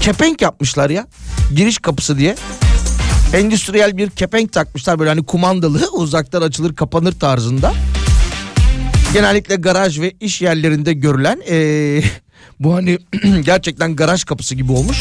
kepenk 0.00 0.42
yapmışlar 0.42 0.90
ya. 0.90 1.06
Giriş 1.56 1.78
kapısı 1.78 2.18
diye. 2.18 2.36
Endüstriyel 3.34 3.96
bir 3.96 4.10
kepenk 4.10 4.52
takmışlar 4.52 4.98
böyle 4.98 5.10
hani 5.10 5.26
kumandalı 5.26 5.90
uzaktan 5.92 6.42
açılır 6.42 6.76
kapanır 6.76 7.12
tarzında. 7.12 7.74
Genellikle 9.12 9.56
garaj 9.56 10.00
ve 10.00 10.12
iş 10.20 10.42
yerlerinde 10.42 10.92
görülen 10.92 11.40
ee, 11.50 12.02
bu 12.60 12.74
hani 12.74 12.98
gerçekten 13.44 13.96
garaj 13.96 14.24
kapısı 14.24 14.54
gibi 14.54 14.72
olmuş. 14.72 15.00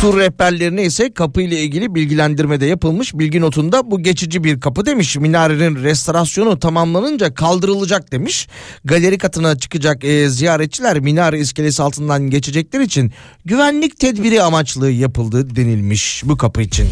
Tur 0.00 0.18
rehberlerine 0.18 0.82
ise 0.82 1.14
kapı 1.14 1.42
ile 1.42 1.60
ilgili 1.60 1.94
bilgilendirme 1.94 2.60
de 2.60 2.66
yapılmış. 2.66 3.14
Bilgi 3.14 3.40
notunda 3.40 3.90
bu 3.90 4.02
geçici 4.02 4.44
bir 4.44 4.60
kapı 4.60 4.86
demiş. 4.86 5.16
Minarenin 5.16 5.82
restorasyonu 5.82 6.58
tamamlanınca 6.58 7.34
kaldırılacak 7.34 8.12
demiş. 8.12 8.48
Galeri 8.84 9.18
katına 9.18 9.58
çıkacak 9.58 10.04
e, 10.04 10.28
ziyaretçiler 10.28 11.00
minare 11.00 11.38
iskelesi 11.38 11.82
altından 11.82 12.30
geçecekler 12.30 12.80
için 12.80 13.12
güvenlik 13.44 14.00
tedbiri 14.00 14.42
amaçlı 14.42 14.90
yapıldı 14.90 15.56
denilmiş 15.56 16.22
bu 16.24 16.36
kapı 16.36 16.62
için. 16.62 16.88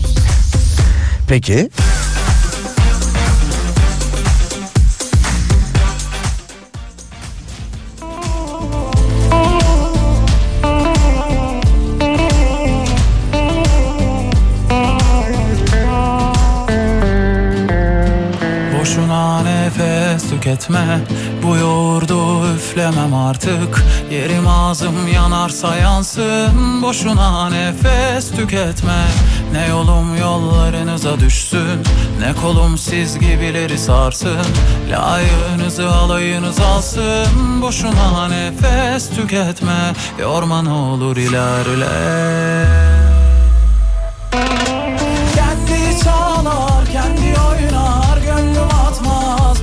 Peki. 1.29 1.55
Boşuna 1.55 2.14
nefes 20.45 20.67
tüketme 20.67 21.01
Bu 21.43 21.57
yoğurdu 21.57 22.55
üflemem 22.55 23.15
artık. 23.15 23.85
Yerim 24.11 24.49
ağzım 24.49 25.09
yanarsa 25.09 25.77
yansın. 25.77 26.83
Boşuna 26.83 27.51
nefes 27.51 28.31
tüketme. 28.31 29.05
Ne 29.53 29.67
yolum 29.67 30.17
yollarınıza 30.17 31.21
düşsün. 31.21 31.83
Ne 32.21 32.35
kolum 32.43 32.79
siz 32.79 33.19
gibileri 33.19 33.79
sarsın. 33.79 34.47
Layığınızı 34.91 35.91
alayınız 35.91 36.61
alsın. 36.61 37.63
Boşuna 37.63 38.29
nefes 38.29 39.11
tüketme. 39.11 39.93
Yorma 40.19 40.63
ne 40.63 40.71
olur 40.71 41.17
ilerle. 41.17 42.67
Kendi 45.35 46.05
çalar, 46.05 46.85
kendi 46.93 47.41
oynar 47.41 48.04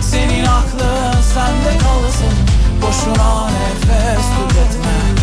Senin 0.00 0.44
aklın 0.44 1.22
sende 1.22 1.78
kalsın. 1.78 2.34
Boşuna 2.82 3.50
nefes 3.50 4.26
tüketme 4.36 5.19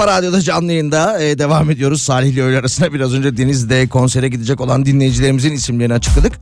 Kafa 0.00 0.18
Radyo'da 0.18 0.40
canlı 0.40 0.72
yayında 0.72 1.22
e, 1.22 1.38
devam 1.38 1.70
ediyoruz. 1.70 2.02
Salih 2.02 2.28
ile 2.28 2.42
öğle 2.42 2.58
arasında 2.58 2.92
biraz 2.92 3.14
önce 3.14 3.36
Deniz'de 3.36 3.88
konsere 3.88 4.28
gidecek 4.28 4.60
olan 4.60 4.86
dinleyicilerimizin 4.86 5.52
isimlerini 5.52 5.94
açıkladık. 5.94 6.32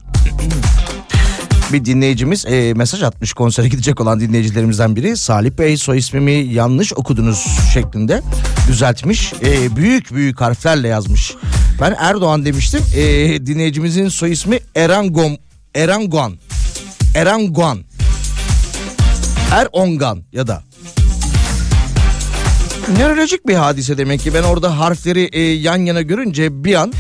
Bir 1.73 1.85
dinleyicimiz 1.85 2.47
e, 2.47 2.75
mesaj 2.75 3.03
atmış 3.03 3.33
konsere 3.33 3.69
gidecek 3.69 4.01
olan 4.01 4.21
dinleyicilerimizden 4.21 4.97
biri. 4.97 5.17
Salih 5.17 5.51
Bey 5.51 5.77
soy 5.77 5.99
ismimi 5.99 6.33
yanlış 6.33 6.93
okudunuz 6.93 7.47
şeklinde 7.75 8.23
düzeltmiş. 8.69 9.33
E, 9.43 9.77
büyük 9.77 10.15
büyük 10.15 10.41
harflerle 10.41 10.89
yazmış. 10.89 11.35
Ben 11.81 11.97
Erdoğan 11.99 12.45
demiştim. 12.45 12.81
E, 12.97 13.03
dinleyicimizin 13.47 14.09
soy 14.09 14.33
ismi 14.33 14.59
Erangom, 14.75 15.37
Eranguan. 15.75 16.39
Eranguan. 17.15 17.79
Erongan 19.53 20.23
ya 20.33 20.47
da 20.47 20.68
nörolojik 22.97 23.49
bir 23.49 23.55
hadise 23.55 23.99
demek 23.99 24.21
ki 24.21 24.35
ben 24.35 24.43
orada 24.43 24.79
harfleri 24.79 25.29
e, 25.33 25.41
yan 25.43 25.79
yana 25.79 26.03
görünce 26.03 26.65
bir 26.65 26.75
an 26.75 26.93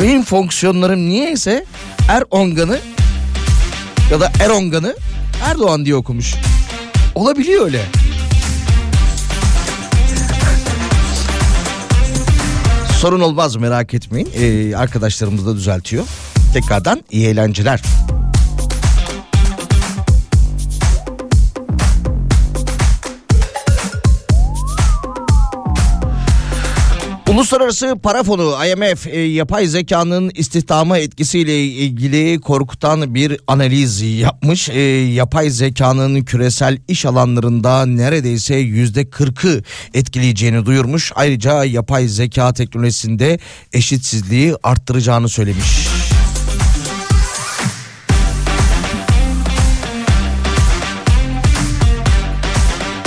beyin 0.00 0.22
fonksiyonlarım 0.22 1.08
niyeyse 1.08 1.64
Erongan'ı 2.08 2.78
ya 4.10 4.20
da 4.20 4.32
Erongan'ı 4.40 4.96
Erdoğan 5.44 5.84
diye 5.84 5.94
okumuş. 5.94 6.34
Olabiliyor 7.14 7.64
öyle. 7.64 7.82
Sorun 12.98 13.20
olmaz 13.20 13.56
merak 13.56 13.94
etmeyin. 13.94 14.28
Ee, 14.34 14.76
arkadaşlarımız 14.76 15.46
da 15.46 15.56
düzeltiyor. 15.56 16.04
Tekrardan 16.54 17.04
iyi 17.10 17.26
eğlenceler. 17.26 17.82
Uluslararası 27.28 27.96
Para 28.02 28.22
Fonu 28.22 28.54
IMF 28.66 29.06
e, 29.06 29.20
yapay 29.20 29.66
zekanın 29.66 30.30
istihdama 30.34 30.98
etkisiyle 30.98 31.64
ilgili 31.64 32.40
korkutan 32.40 33.14
bir 33.14 33.40
analiz 33.46 34.02
yapmış. 34.02 34.68
E, 34.68 34.80
yapay 35.14 35.50
zekanın 35.50 36.22
küresel 36.24 36.78
iş 36.88 37.06
alanlarında 37.06 37.86
neredeyse 37.86 38.56
yüzde 38.56 39.10
kırkı 39.10 39.62
etkileyeceğini 39.94 40.66
duyurmuş. 40.66 41.12
Ayrıca 41.14 41.64
yapay 41.64 42.08
zeka 42.08 42.52
teknolojisinde 42.52 43.38
eşitsizliği 43.72 44.54
arttıracağını 44.62 45.28
söylemiş. 45.28 45.87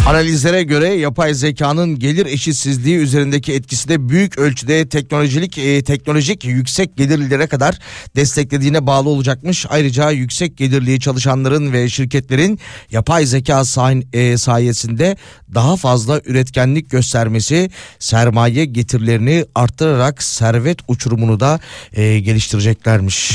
Analizlere 0.08 0.64
göre 0.64 0.88
yapay 0.88 1.34
zekanın 1.34 2.00
gelir 2.00 2.26
eşitsizliği 2.26 2.98
üzerindeki 2.98 3.54
etkisi 3.54 3.90
de 3.90 4.10
büyük 4.10 4.38
ölçüde 4.38 4.90
teknolojik 4.90 5.58
e, 5.58 5.84
teknolojik 5.84 6.46
yüksek 6.46 6.98
gelirlilere 6.98 7.48
kadar 7.48 7.80
desteklediğine 8.16 8.88
bağlı 8.88 9.10
olacakmış. 9.10 9.66
Ayrıca 9.70 10.12
yüksek 10.12 10.58
gelirli 10.58 11.00
çalışanların 11.00 11.74
ve 11.74 11.90
şirketlerin 11.90 12.60
yapay 12.92 13.26
zeka 13.26 13.66
say- 13.66 14.04
e, 14.14 14.38
sayesinde 14.38 15.18
daha 15.54 15.76
fazla 15.76 16.22
üretkenlik 16.26 16.90
göstermesi 16.90 17.70
sermaye 18.00 18.66
getirilerini 18.66 19.46
arttırarak 19.56 20.24
servet 20.24 20.80
uçurumunu 20.88 21.40
da 21.40 21.60
e, 21.94 22.20
geliştireceklermiş. 22.20 23.32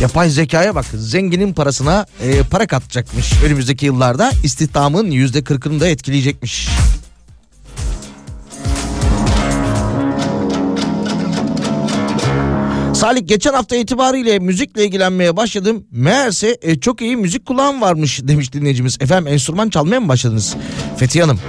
Yapay 0.00 0.30
zekaya 0.30 0.74
bak 0.74 0.84
zenginin 0.94 1.52
parasına 1.52 2.06
e, 2.22 2.42
para 2.42 2.66
katacakmış 2.66 3.32
önümüzdeki 3.46 3.86
yıllarda 3.86 4.30
istihdamın 4.44 5.10
yüzde 5.10 5.44
kırkını 5.44 5.80
da 5.80 5.88
etkileyecekmiş. 5.88 6.68
Salih 12.94 13.26
geçen 13.26 13.52
hafta 13.52 13.76
itibariyle 13.76 14.38
müzikle 14.38 14.84
ilgilenmeye 14.84 15.36
başladım. 15.36 15.84
Meğerse 15.90 16.58
e, 16.62 16.80
çok 16.80 17.00
iyi 17.00 17.16
müzik 17.16 17.46
kulağım 17.46 17.80
varmış 17.80 18.20
demiş 18.22 18.52
dinleyicimiz. 18.52 18.98
Efendim 19.00 19.32
enstrüman 19.32 19.70
çalmaya 19.70 20.00
mı 20.00 20.08
başladınız? 20.08 20.56
Fethi 20.96 21.20
Hanım. 21.20 21.40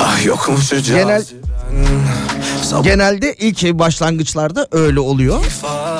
Ah 0.00 0.24
yokmuş 0.24 0.70
Genel 0.70 1.24
Genelde 2.82 3.34
ilk 3.34 3.64
başlangıçlarda 3.78 4.68
öyle 4.72 5.00
oluyor. 5.00 5.44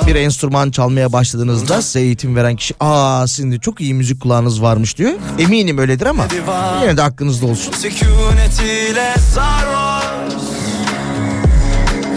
Bir 0.07 0.15
enstrüman 0.15 0.71
çalmaya 0.71 1.13
başladığınızda 1.13 1.81
size 1.81 1.99
eğitim 1.99 2.35
veren 2.35 2.55
kişi 2.55 2.73
aa 2.79 3.27
sizin 3.27 3.51
de 3.51 3.59
çok 3.59 3.81
iyi 3.81 3.93
müzik 3.93 4.21
kulağınız 4.21 4.61
varmış 4.61 4.97
diyor. 4.97 5.11
Eminim 5.39 5.77
öyledir 5.77 6.05
ama 6.05 6.27
yine 6.81 6.97
de 6.97 7.03
aklınızda 7.03 7.45
olsun. 7.45 7.73
Sükunetiyle 7.73 9.15
sarhoş 9.35 10.33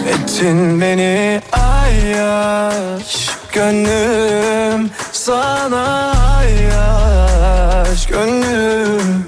Ettin 0.08 0.80
beni 0.80 1.40
ayyaş 1.52 3.30
Gönlüm 3.52 4.90
sana 5.12 6.12
ayyaş 6.38 8.06
Gönlüm 8.06 9.24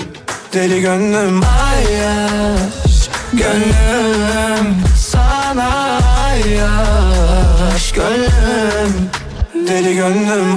deli 0.52 0.80
gönlüm 0.80 1.40
ayyaş 1.42 3.08
Gönlüm 3.32 4.85
sana 5.56 5.98
ayyaş 6.28 7.92
Gönlüm 7.92 9.10
deli 9.54 9.96
gönlüm. 9.96 10.54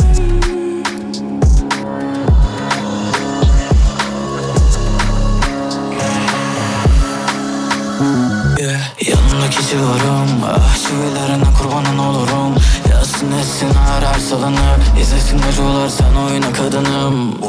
Yeah. 8.59 8.79
Yanındaki 9.07 9.67
civarım 9.69 10.43
Ah 10.45 10.75
çivilerine 10.75 11.43
kurbanın 11.61 11.97
olurum. 11.97 12.55
Yazsın 12.91 13.31
etsin 13.31 13.69
her 13.73 14.01
her 14.07 14.19
salınıp 14.19 14.81
İzlesin 15.01 15.39
acılar 15.49 15.89
sen 15.89 16.15
oyna 16.15 16.53
kadınım 16.53 17.43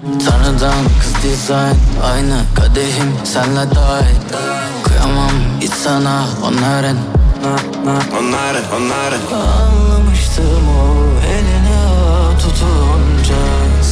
Tanrıdan 0.00 0.84
kız 1.00 1.22
dizayn 1.22 1.76
Aynı 2.04 2.42
kadehim 2.54 3.12
senle 3.24 3.74
dahil. 3.74 4.16
Kıyamam 4.84 5.30
hiç 5.60 5.70
sana 5.72 6.24
onların. 6.44 6.96
Onların 8.18 8.62
onların. 8.76 9.20
Anlamıştım 9.32 10.68
o 10.68 10.94
elini 11.26 12.38
tutunca. 12.38 13.40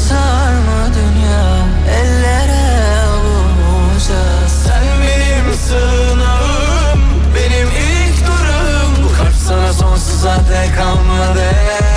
Sarma 0.08 0.94
dünya 0.94 1.66
ellere 2.00 3.00
avunca 3.06 4.48
Sen 4.64 4.84
benim 5.02 5.54
sığınağım 5.54 7.00
Benim 7.34 7.68
ilk 7.68 8.26
durum 8.26 9.04
Bu 9.04 9.16
kalp 9.16 9.34
sana 9.48 9.72
sonsuza 9.72 10.36
dek 10.36 10.76
kalmadı 10.76 11.87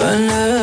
Ayaş 0.00 0.18
gönlüm 0.18 0.57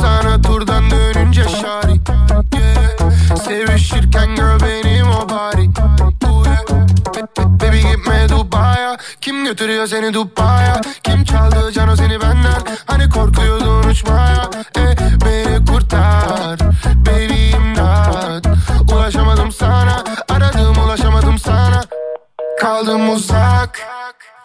sana 0.00 0.42
turdan 0.42 0.90
dönünce 0.90 1.42
şari 1.48 2.00
yeah. 2.54 3.36
Sevişirken 3.44 4.36
gör 4.36 4.60
benim 4.60 5.06
o 5.10 5.28
bari. 5.30 5.68
Be- 5.68 7.44
Baby 7.60 7.76
gitme 7.80 8.28
Dubai'ye 8.28 8.96
Kim 9.20 9.44
götürüyor 9.44 9.86
seni 9.86 10.14
Dubai'ye 10.14 10.74
Kim 11.02 11.24
çaldı 11.24 11.72
cano 11.72 11.96
seni 11.96 12.20
benden? 12.20 12.62
Hani 12.86 13.08
korkuyordun 13.10 13.88
uçmaya? 13.88 14.50
Eh, 14.76 14.96
Beni 15.24 15.64
kurtar. 15.66 16.58
Baby 17.06 17.50
imdat. 17.50 18.46
Ulaşamadım 18.92 19.52
sana. 19.52 20.04
Aradım 20.30 20.84
ulaşamadım 20.84 21.38
sana. 21.38 21.82
Kaldım 22.60 23.08
uzak 23.10 23.93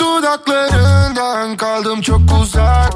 Dudaklarından 0.10 1.57
kaldım 1.57 2.01
çok 2.01 2.22
uzak. 2.41 2.93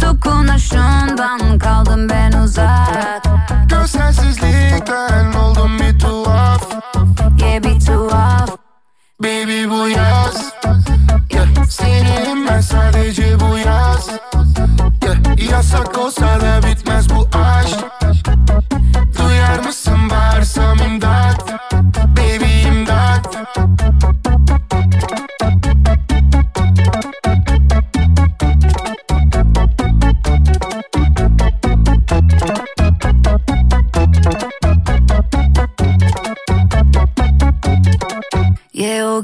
Dokunuşundan 0.00 1.58
kaldım 1.58 2.08
ben 2.08 2.32
uzak. 2.32 3.22
Gözsensizlikten 3.68 5.32
oldum 5.32 5.78
bir 5.78 5.98
tuhaf. 5.98 6.62
Yeah 7.40 7.62
bir 7.62 7.80
tuhaf. 7.86 8.50
Baby 9.22 9.70
bu 9.70 9.88
yaz. 9.88 10.52
Yeah. 11.32 11.64
Seninim 11.70 12.48
ben 12.48 12.60
sadece 12.60 13.40
bu 13.40 13.58
yaz. 13.58 14.10
Yeah. 15.02 15.50
Yasak 15.50 15.98
olsa 15.98 16.40
da 16.40 16.66
bitmez 16.66 17.10
bu 17.10 17.28
aşk 17.38 18.01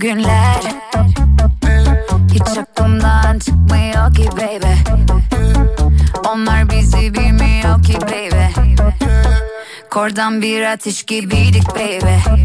Yeah 0.00 0.08
o 0.12 0.16
günler 0.16 0.62
Hiç 2.32 2.58
aklımdan 2.58 3.38
çıkmıyor 3.38 4.14
ki 4.14 4.28
baby. 4.36 5.00
Onlar 6.28 6.70
bizi 6.70 7.14
bilmiyor 7.14 7.82
ki 7.82 7.98
baby. 8.00 8.70
Kordan 9.90 10.42
bir 10.42 10.62
ateş 10.62 11.02
gibiydik 11.02 11.68
baby. 11.68 12.38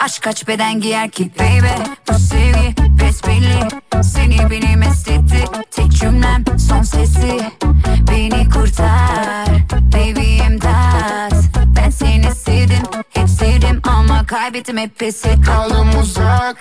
Aşk 0.00 0.22
kaç 0.22 0.48
beden 0.48 0.80
giyer 0.80 1.10
ki 1.10 1.30
baby? 1.38 1.82
Bu 2.08 2.18
sevgi 2.18 2.74
besbelli. 3.00 3.68
Seni 4.02 4.50
beni 4.50 4.76
mest 4.76 5.08
etti 5.08 5.44
Tek 5.70 5.92
cümlem 5.92 6.44
son 6.58 6.82
sesi. 6.82 7.40
Beni 8.10 8.48
kurtar 8.48 8.95
kaybettim 14.26 14.76
hep 14.76 14.98
pes 14.98 15.26
ettim 15.26 15.42
Kaldım 15.42 15.90
uzak. 16.02 16.56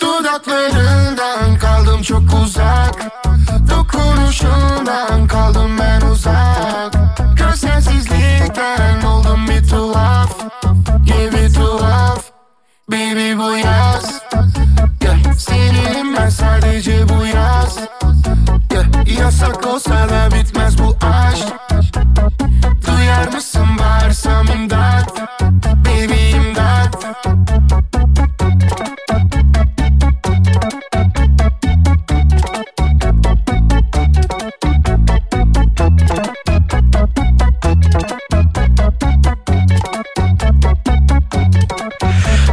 Dudaklarından 0.00 1.58
kaldım 1.58 2.02
çok 2.02 2.22
uzak. 2.44 3.24
Dokunuşundan 3.70 5.26
kaldım 5.28 5.78
ben 5.78 6.00
uzak. 6.00 6.92
Gözsensizlikten 7.36 9.02
oldum 9.02 9.46
bir 9.48 9.68
tuhaf. 9.68 10.30
Yeah 11.06 11.32
bir 11.32 11.54
tuhaf. 11.54 12.24
Baby 12.90 13.38
bu 13.38 13.56
yaz. 13.56 14.22
Yeah. 15.02 15.34
Seninim 15.38 16.16
ben 16.16 16.28
sadece 16.28 17.08
bu 17.08 17.26
yaz. 17.26 17.78
Yeah. 18.72 19.18
Yasak 19.18 19.66
olsa 19.66 20.08
da 20.08 20.28
bitmez 20.34 20.78
bu 20.78 20.96
aşk 21.06 21.65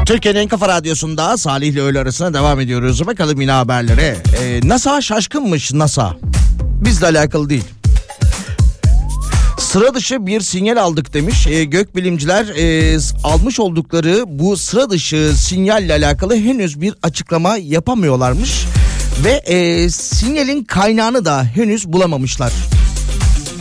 Türkiye'nin 0.06 0.40
en 0.40 0.48
kafa 0.48 0.68
radyosunda 0.68 1.38
Salih 1.38 1.68
ile 1.68 1.82
öğle 1.82 2.00
arasına 2.00 2.34
devam 2.34 2.60
ediyoruz. 2.60 3.08
Bakalım 3.08 3.42
yine 3.42 3.52
haberlere. 3.52 4.18
Ee, 4.42 4.60
NASA 4.64 5.02
şaşkınmış 5.02 5.74
NASA. 5.74 6.18
Bizle 6.64 7.06
alakalı 7.06 7.50
değil. 7.50 7.64
Sıra 9.60 9.94
dışı 9.94 10.26
bir 10.28 10.42
sinyal 10.42 10.78
aldık 10.78 11.14
demiş. 11.14 11.48
Ee, 11.48 11.64
gökbilimciler 11.64 12.46
e, 12.46 12.98
almış 13.24 13.60
oldukları 13.60 14.24
bu 14.28 14.58
sıra 14.58 14.90
dışı 14.90 15.32
sinyalle 15.36 15.94
alakalı 15.94 16.36
henüz 16.36 16.82
bir 16.82 16.94
açıklama 17.04 17.58
yapamıyorlarmış. 17.58 18.66
Ve 19.24 19.32
e, 19.32 19.90
sinyalin 19.90 20.64
kaynağını 20.64 21.26
da 21.26 21.44
henüz 21.44 21.88
bulamamışlar. 21.88 22.52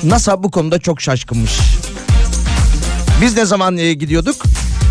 NASA 0.03 0.43
bu 0.43 0.51
konuda 0.51 0.79
çok 0.79 1.01
şaşkınmış. 1.01 1.53
Biz 3.23 3.37
ne 3.37 3.45
zaman 3.45 3.77
e, 3.77 3.93
gidiyorduk? 3.93 4.37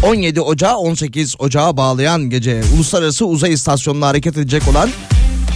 17 0.04 0.41
Ocağı 0.41 0.76
18 0.76 1.36
Ocağı 1.39 1.78
bağlayan 1.78 2.30
gece 2.30 2.62
uluslararası 2.76 3.26
uzay 3.26 3.54
istasyonuna 3.54 4.08
hareket 4.08 4.38
edecek 4.38 4.68
olan 4.68 4.89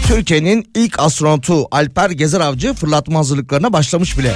Türkiye'nin 0.07 0.67
ilk 0.75 0.99
astronotu 0.99 1.67
Alper 1.71 2.09
Gezer 2.09 2.39
Avcı 2.39 2.73
fırlatma 2.73 3.19
hazırlıklarına 3.19 3.73
başlamış 3.73 4.17
bile. 4.17 4.33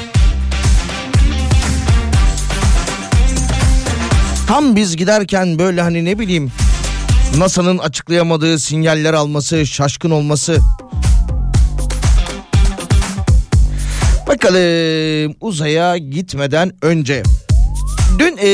Tam 4.48 4.76
biz 4.76 4.98
giderken 4.98 5.60
böyle 5.60 5.82
hani 5.82 6.06
ne 6.06 6.20
bileyim 6.20 6.52
NASA'nın 7.38 7.78
açıklayamadığı 7.78 8.60
sinyaller 8.60 9.14
alması, 9.14 9.66
şaşkın 9.66 10.12
olması. 10.12 10.58
Bakalım 14.28 15.36
uzaya 15.42 15.98
gitmeden 15.98 16.72
önce 16.82 17.24
Dün 18.20 18.38
e, 18.38 18.48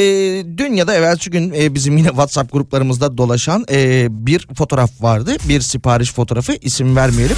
dün 0.57 0.73
ya 0.73 0.87
da 0.87 0.95
evvelsi 0.95 1.29
gün 1.29 1.53
e, 1.57 1.75
bizim 1.75 1.97
yine 1.97 2.07
WhatsApp 2.07 2.51
gruplarımızda 2.51 3.17
dolaşan 3.17 3.65
e, 3.71 4.07
bir 4.09 4.47
fotoğraf 4.57 4.91
vardı. 5.01 5.35
Bir 5.49 5.61
sipariş 5.61 6.13
fotoğrafı 6.13 6.53
isim 6.61 6.95
vermeyelim. 6.95 7.37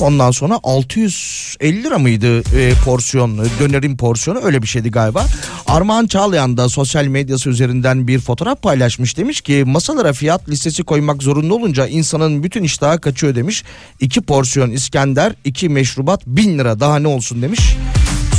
Ondan 0.00 0.30
sonra 0.30 0.60
650 0.62 1.84
lira 1.84 1.98
mıydı 1.98 2.38
e, 2.38 2.72
porsiyon 2.84 3.38
dönerin 3.60 3.96
porsiyonu 3.96 4.40
öyle 4.42 4.62
bir 4.62 4.66
şeydi 4.66 4.90
galiba. 4.90 5.26
Armağan 5.66 6.06
Çağlayan 6.06 6.56
da 6.56 6.68
sosyal 6.68 7.04
medyası 7.04 7.50
üzerinden 7.50 8.08
bir 8.08 8.18
fotoğraf 8.18 8.62
paylaşmış 8.62 9.16
demiş 9.16 9.40
ki 9.40 9.64
masalara 9.66 10.12
fiyat 10.12 10.48
listesi 10.48 10.82
koymak 10.82 11.22
zorunda 11.22 11.54
olunca 11.54 11.86
insanın 11.86 12.42
bütün 12.42 12.62
iştahı 12.62 13.00
kaçıyor 13.00 13.34
demiş. 13.34 13.64
İki 14.00 14.20
porsiyon 14.20 14.70
İskender 14.70 15.32
iki 15.44 15.68
meşrubat 15.68 16.26
bin 16.26 16.58
lira 16.58 16.80
daha 16.80 16.98
ne 16.98 17.08
olsun 17.08 17.42
demiş. 17.42 17.76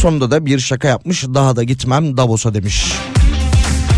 Sonunda 0.01 0.31
da 0.31 0.45
bir 0.45 0.59
şaka 0.59 0.87
yapmış 0.87 1.23
daha 1.23 1.55
da 1.55 1.63
gitmem 1.63 2.17
Davos'a 2.17 2.53
demiş. 2.53 2.93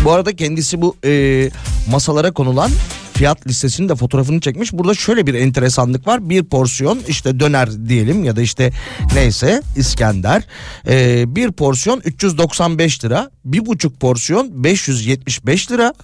Bu 0.04 0.12
arada 0.12 0.36
kendisi 0.36 0.82
bu 0.82 0.96
e, 1.04 1.50
masalara 1.90 2.30
konulan 2.30 2.70
fiyat 3.14 3.46
listesinin 3.46 3.88
de 3.88 3.94
fotoğrafını 3.94 4.40
çekmiş. 4.40 4.72
Burada 4.72 4.94
şöyle 4.94 5.26
bir 5.26 5.34
enteresanlık 5.34 6.06
var. 6.06 6.28
Bir 6.28 6.44
porsiyon 6.44 7.00
işte 7.08 7.40
döner 7.40 7.88
diyelim 7.88 8.24
ya 8.24 8.36
da 8.36 8.42
işte 8.42 8.72
neyse 9.14 9.62
İskender. 9.76 10.46
E, 10.88 11.24
bir 11.36 11.52
porsiyon 11.52 12.02
395 12.04 13.04
lira. 13.04 13.30
Bir 13.44 13.66
buçuk 13.66 14.00
porsiyon 14.00 14.64
575 14.64 15.70
lira. 15.70 15.94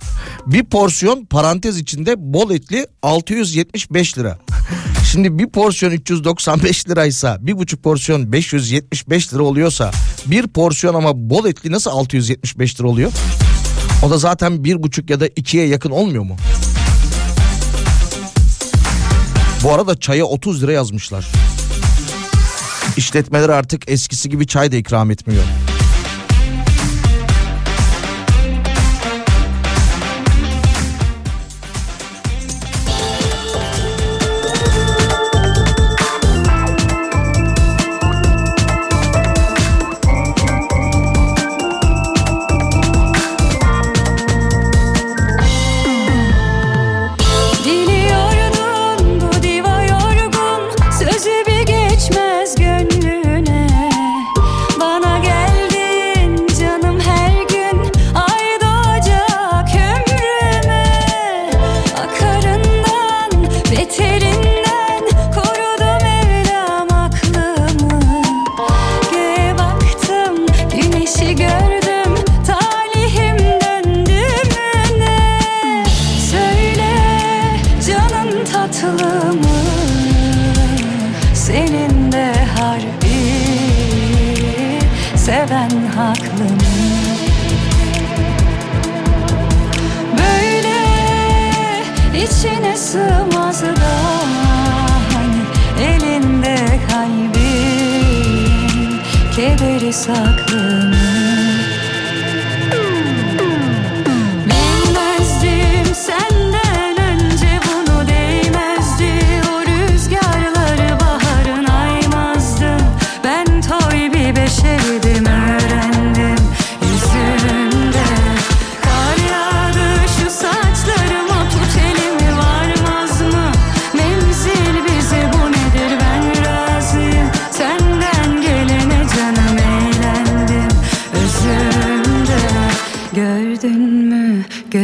Bir 0.47 0.65
porsiyon 0.65 1.25
parantez 1.25 1.79
içinde 1.79 2.15
bol 2.33 2.51
etli 2.51 2.87
675 3.03 4.19
lira. 4.19 4.39
Şimdi 5.13 5.39
bir 5.39 5.47
porsiyon 5.47 5.93
395 5.93 6.89
liraysa 6.89 7.39
bir 7.41 7.59
buçuk 7.59 7.83
porsiyon 7.83 8.33
575 8.33 9.35
lira 9.35 9.43
oluyorsa 9.43 9.91
bir 10.27 10.47
porsiyon 10.47 10.95
ama 10.95 11.31
bol 11.31 11.47
etli 11.47 11.73
nasıl 11.73 11.91
675 11.91 12.81
lira 12.81 12.89
oluyor? 12.89 13.13
O 14.03 14.11
da 14.11 14.19
zaten 14.19 14.65
bir 14.65 14.83
buçuk 14.83 15.11
ya 15.11 15.21
da 15.21 15.27
ikiye 15.27 15.67
yakın 15.67 15.91
olmuyor 15.91 16.25
mu? 16.25 16.37
Bu 19.65 19.73
arada 19.73 20.01
çaya 20.01 20.25
30 20.25 20.63
lira 20.63 20.73
yazmışlar. 20.73 21.29
İşletmeler 22.97 23.49
artık 23.49 23.91
eskisi 23.91 24.29
gibi 24.29 24.47
çay 24.47 24.73
da 24.73 24.77
ikram 24.77 25.11
etmiyor. 25.11 25.43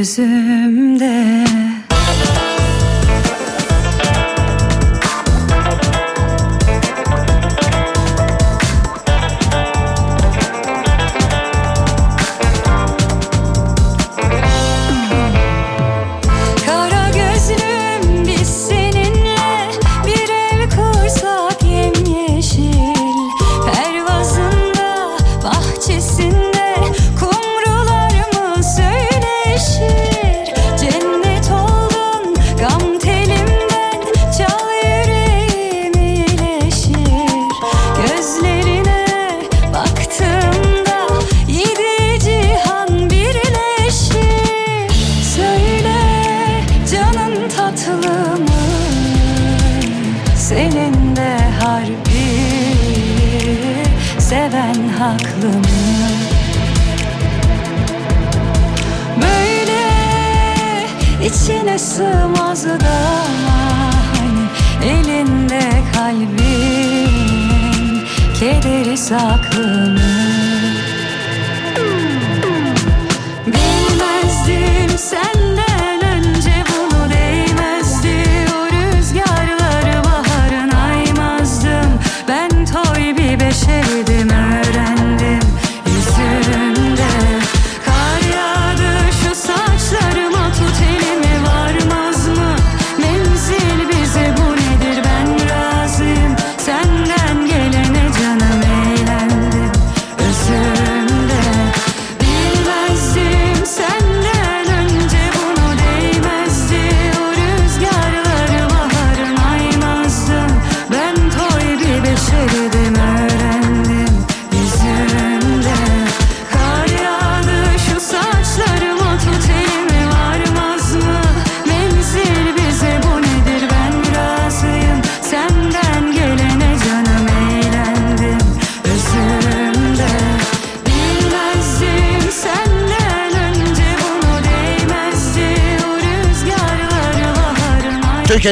Mü 0.06 0.22
gözümde 0.26 0.75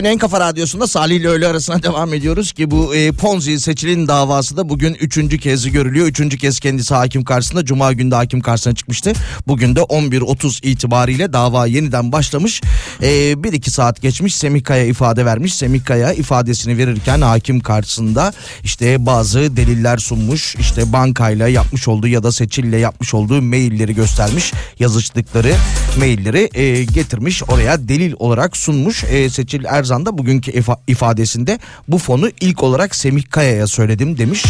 Türkiye'nin 0.05 0.17
en 0.17 0.19
kafa 0.19 0.41
radyosunda 0.41 0.87
Salih 0.87 1.17
ile 1.17 1.29
öğle 1.29 1.47
arasına 1.47 1.83
devam 1.83 2.15
ediyoruz 2.15 2.53
ki 2.53 2.71
bu 2.71 2.95
e, 2.95 3.13
Ponzi 3.13 3.61
seçilin 3.61 4.09
davası 4.09 4.57
da 4.57 4.69
bugün 4.69 4.95
üçüncü 4.95 5.39
kez 5.39 5.71
görülüyor. 5.71 6.07
Üçüncü 6.07 6.39
kez 6.39 6.61
kendisi 6.61 6.95
hakim 6.95 7.25
karşısında 7.25 7.65
Cuma 7.65 7.93
günü 7.93 8.11
de 8.11 8.15
hakim 8.15 8.41
karşısına 8.41 8.75
çıkmıştı. 8.75 9.13
Bugün 9.47 9.77
de 9.77 9.81
11.30 9.81 10.67
itibariyle 10.67 11.33
dava 11.33 11.67
yeniden 11.67 12.13
başlamış. 12.13 12.63
E, 13.03 13.43
bir 13.45 13.53
iki 13.53 13.71
saat 13.71 14.03
geçmiş 14.03 14.37
Semih 14.37 14.65
Kaya 14.65 14.85
ifade 14.85 15.25
vermiş. 15.25 15.55
Semih 15.55 15.85
Kaya 15.85 16.13
ifadesini 16.13 16.79
verirken 16.79 17.21
hakim 17.21 17.61
karşısında 17.61 18.33
işte 18.65 19.07
bazı 19.07 19.57
deliller 19.57 19.99
sunmuş. 19.99 20.57
İşte 20.59 20.93
bankayla 20.93 21.49
yapmış 21.49 21.89
olduğu 21.89 22.09
ya 22.09 22.23
da 22.23 22.33
seçille 22.33 22.79
yapmış 22.79 23.15
olduğu 23.15 23.43
mailleri 23.43 23.95
göstermiş. 23.95 24.53
Yazıştıkları 24.79 25.55
mailleri 25.99 26.51
e, 26.55 26.85
getirmiş 26.85 27.43
oraya 27.49 27.89
delil 27.89 28.15
olarak 28.19 28.57
sunmuş. 28.57 29.05
E, 29.05 29.31
Seçil 29.31 29.65
Erzan 29.95 30.07
da 30.07 30.19
bugünkü 30.19 30.51
ifa- 30.51 30.79
ifadesinde 30.89 31.59
bu 31.89 31.99
fonu 31.99 32.31
ilk 32.41 32.63
olarak 32.63 32.95
Semih 32.95 33.23
Kaya'ya 33.31 33.67
söyledim 33.67 34.19
demiş. 34.19 34.45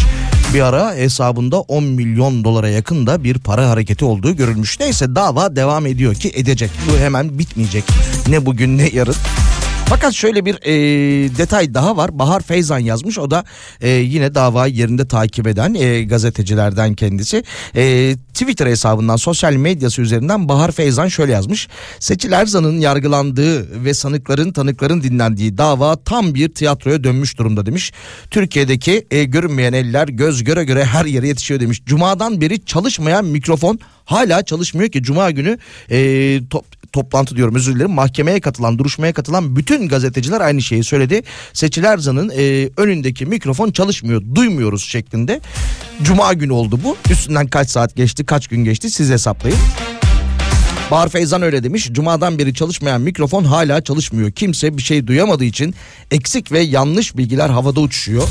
Bir 0.53 0.61
ara 0.61 0.95
hesabında 0.95 1.59
10 1.61 1.83
milyon 1.83 2.43
dolara 2.43 2.69
yakın 2.69 3.07
da 3.07 3.23
bir 3.23 3.37
para 3.39 3.69
hareketi 3.69 4.05
olduğu 4.05 4.35
görülmüş. 4.35 4.79
Neyse 4.79 5.15
dava 5.15 5.55
devam 5.55 5.85
ediyor 5.85 6.15
ki 6.15 6.31
edecek. 6.35 6.71
Bu 6.89 6.97
hemen 6.97 7.39
bitmeyecek. 7.39 7.83
Ne 8.27 8.45
bugün 8.45 8.77
ne 8.77 8.89
yarın. 8.93 9.15
Fakat 9.87 10.13
şöyle 10.13 10.45
bir 10.45 10.55
e, 10.63 10.73
detay 11.37 11.73
daha 11.73 11.97
var. 11.97 12.19
Bahar 12.19 12.41
Feyzan 12.41 12.79
yazmış. 12.79 13.19
O 13.19 13.31
da 13.31 13.43
e, 13.81 13.89
yine 13.89 14.35
davayı 14.35 14.73
yerinde 14.73 15.07
takip 15.07 15.47
eden 15.47 15.73
e, 15.73 16.03
gazetecilerden 16.03 16.93
kendisi. 16.93 17.43
E, 17.75 18.15
Twitter 18.33 18.67
hesabından 18.67 19.15
sosyal 19.15 19.53
medyası 19.53 20.01
üzerinden 20.01 20.49
Bahar 20.49 20.71
Feyzan 20.71 21.07
şöyle 21.07 21.31
yazmış. 21.31 21.67
Seçil 21.99 22.31
Erzan'ın 22.31 22.79
yargılandığı 22.79 23.83
ve 23.85 23.93
sanıkların 23.93 24.51
tanıkların 24.51 25.03
dinlendiği 25.03 25.57
dava 25.57 25.95
tam 25.95 26.35
bir 26.35 26.49
tiyatroya 26.49 27.03
dönmüş 27.03 27.37
durumda 27.37 27.65
demiş. 27.65 27.91
Türkiye'deki 28.31 29.05
e, 29.11 29.23
görünmeyen 29.23 29.73
eller 29.73 30.07
göz 30.07 30.43
göre 30.43 30.63
göre 30.63 30.85
her 30.85 31.05
yere 31.05 31.27
yetişiyor 31.27 31.59
demiş. 31.59 31.81
Cuma'dan 31.85 32.41
beri 32.41 32.65
çalışmayan 32.65 33.25
mikrofon 33.25 33.79
hala 34.05 34.45
çalışmıyor 34.45 34.89
ki 34.89 35.03
Cuma 35.03 35.31
günü 35.31 35.57
e, 35.91 35.97
top- 36.49 36.74
toplantı 36.95 37.35
diyorum 37.35 37.55
özür 37.55 37.75
dilerim 37.75 37.91
mahkemeye 37.91 38.39
katılan 38.39 38.79
duruşmaya 38.79 39.13
katılan 39.13 39.55
bütün 39.55 39.87
gazeteciler 39.87 40.41
aynı 40.41 40.61
şeyi 40.61 40.83
söyledi. 40.83 41.21
Seçil 41.53 41.83
Erzan'ın 41.83 42.31
e, 42.37 42.69
önündeki 42.77 43.25
mikrofon 43.25 43.71
çalışmıyor 43.71 44.21
duymuyoruz 44.35 44.83
şeklinde. 44.83 45.41
Cuma 46.03 46.33
günü 46.33 46.51
oldu 46.51 46.79
bu 46.83 46.97
üstünden 47.09 47.47
kaç 47.47 47.69
saat 47.69 47.95
geçti 47.95 48.25
kaç 48.25 48.47
gün 48.47 48.63
geçti 48.63 48.89
siz 48.89 49.09
hesaplayın. 49.09 49.57
Bahar 50.91 51.09
Feyzan 51.09 51.41
öyle 51.41 51.63
demiş. 51.63 51.89
Cuma'dan 51.91 52.39
beri 52.39 52.53
çalışmayan 52.53 53.01
mikrofon 53.01 53.43
hala 53.43 53.81
çalışmıyor. 53.81 54.31
Kimse 54.31 54.77
bir 54.77 54.81
şey 54.81 55.07
duyamadığı 55.07 55.45
için 55.45 55.75
eksik 56.11 56.51
ve 56.51 56.59
yanlış 56.59 57.17
bilgiler 57.17 57.49
havada 57.49 57.79
uçuşuyor. 57.79 58.27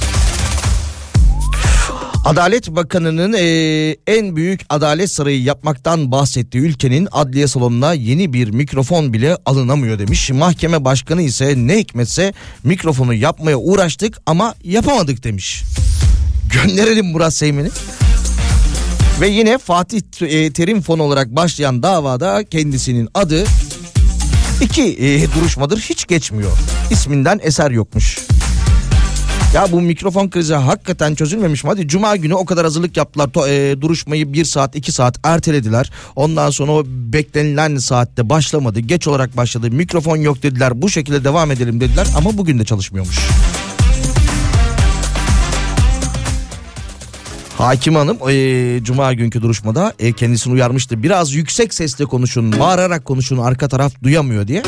Adalet 2.24 2.70
Bakanı'nın 2.70 3.32
eee, 3.32 3.96
en 4.06 4.36
büyük 4.36 4.60
adalet 4.68 5.10
sarayı 5.10 5.42
yapmaktan 5.42 6.12
bahsettiği 6.12 6.64
ülkenin 6.64 7.08
adliye 7.12 7.46
salonuna 7.46 7.92
yeni 7.94 8.32
bir 8.32 8.48
mikrofon 8.50 9.12
bile 9.12 9.36
alınamıyor 9.46 9.98
demiş. 9.98 10.30
Mahkeme 10.30 10.84
başkanı 10.84 11.22
ise 11.22 11.54
ne 11.56 11.78
hikmetse 11.78 12.32
mikrofonu 12.64 13.14
yapmaya 13.14 13.56
uğraştık 13.56 14.18
ama 14.26 14.54
yapamadık 14.64 15.24
demiş. 15.24 15.62
Gönderelim 16.52 17.06
Murat 17.06 17.34
Seymen'i. 17.34 17.68
Ve 19.20 19.28
yine 19.28 19.58
Fatih 19.58 20.00
e, 20.20 20.52
Terim 20.52 20.82
Fonu 20.82 21.02
olarak 21.02 21.28
başlayan 21.36 21.82
davada 21.82 22.44
kendisinin 22.44 23.08
adı 23.14 23.44
iki 24.60 24.82
e, 24.82 25.32
duruşmadır 25.34 25.78
hiç 25.78 26.06
geçmiyor. 26.06 26.52
İsminden 26.90 27.40
eser 27.42 27.70
yokmuş. 27.70 28.18
Ya 29.54 29.72
bu 29.72 29.80
mikrofon 29.80 30.30
krizi 30.30 30.54
hakikaten 30.54 31.14
çözülmemiş 31.14 31.64
mi? 31.64 31.68
Hadi 31.68 31.88
cuma 31.88 32.16
günü 32.16 32.34
o 32.34 32.44
kadar 32.44 32.64
hazırlık 32.64 32.96
yaptılar. 32.96 33.28
To- 33.28 33.48
e, 33.48 33.80
duruşmayı 33.80 34.32
bir 34.32 34.44
saat 34.44 34.76
iki 34.76 34.92
saat 34.92 35.18
ertelediler. 35.22 35.90
Ondan 36.16 36.50
sonra 36.50 36.72
o 36.72 36.84
beklenilen 36.86 37.76
saatte 37.76 38.28
başlamadı. 38.28 38.80
Geç 38.80 39.08
olarak 39.08 39.36
başladı. 39.36 39.70
Mikrofon 39.70 40.16
yok 40.16 40.42
dediler. 40.42 40.82
Bu 40.82 40.88
şekilde 40.88 41.24
devam 41.24 41.50
edelim 41.50 41.80
dediler. 41.80 42.06
Ama 42.16 42.38
bugün 42.38 42.58
de 42.58 42.64
çalışmıyormuş. 42.64 43.18
Hakim 47.58 47.94
Hanım 47.94 48.18
e, 48.30 48.84
cuma 48.84 49.12
günkü 49.12 49.42
duruşmada 49.42 49.94
e, 49.98 50.12
kendisini 50.12 50.52
uyarmıştı. 50.52 51.02
Biraz 51.02 51.32
yüksek 51.32 51.74
sesle 51.74 52.04
konuşun, 52.04 52.58
bağırarak 52.60 53.04
konuşun 53.04 53.38
arka 53.38 53.68
taraf 53.68 53.92
duyamıyor 54.02 54.48
diye. 54.48 54.62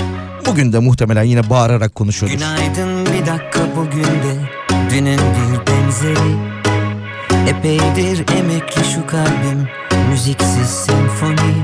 Bugün 0.47 0.73
de 0.73 0.79
muhtemelen 0.79 1.23
yine 1.25 1.51
bağırarak 1.51 1.95
konuşuyordur. 1.95 2.39
Günaydın 2.39 3.07
bir 3.07 3.27
dakika 3.27 3.61
bugün 3.77 4.05
de 4.05 4.66
Dünün 4.97 5.19
bir 5.19 5.73
benzeri 5.73 6.37
Epeydir 7.49 8.25
emekli 8.39 8.85
şu 8.95 9.07
kalbim. 9.07 9.69
Müziksiz 10.11 10.71
senfoni 10.71 11.55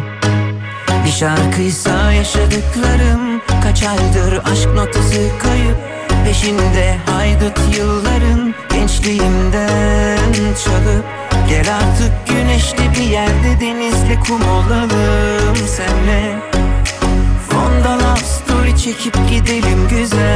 Bir 1.07 1.11
şarkıysa 1.11 2.13
yaşadıklarım. 2.13 3.41
Kaç 3.63 3.83
aydır 3.83 4.41
aşk 4.53 4.69
notası 4.75 5.29
kayıp 5.43 5.77
Peşinde 6.25 6.97
haydut 7.07 7.77
yılların. 7.77 8.55
Gençliğimden 8.71 10.33
çalıp 10.65 11.05
Gel 11.49 11.67
artık 11.77 12.29
güneşli 12.29 13.01
bir 13.01 13.11
yerde 13.11 13.61
Denizli 13.61 14.21
kum 14.27 14.43
olalım 14.49 15.57
senle. 15.57 16.39
Fonda 17.49 17.95
love 17.95 18.21
story 18.21 18.79
çekip 18.79 19.17
gidelim 19.31 19.89
güzel 19.91 20.32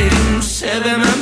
İsterim 0.00 0.42
sevemem 0.42 1.18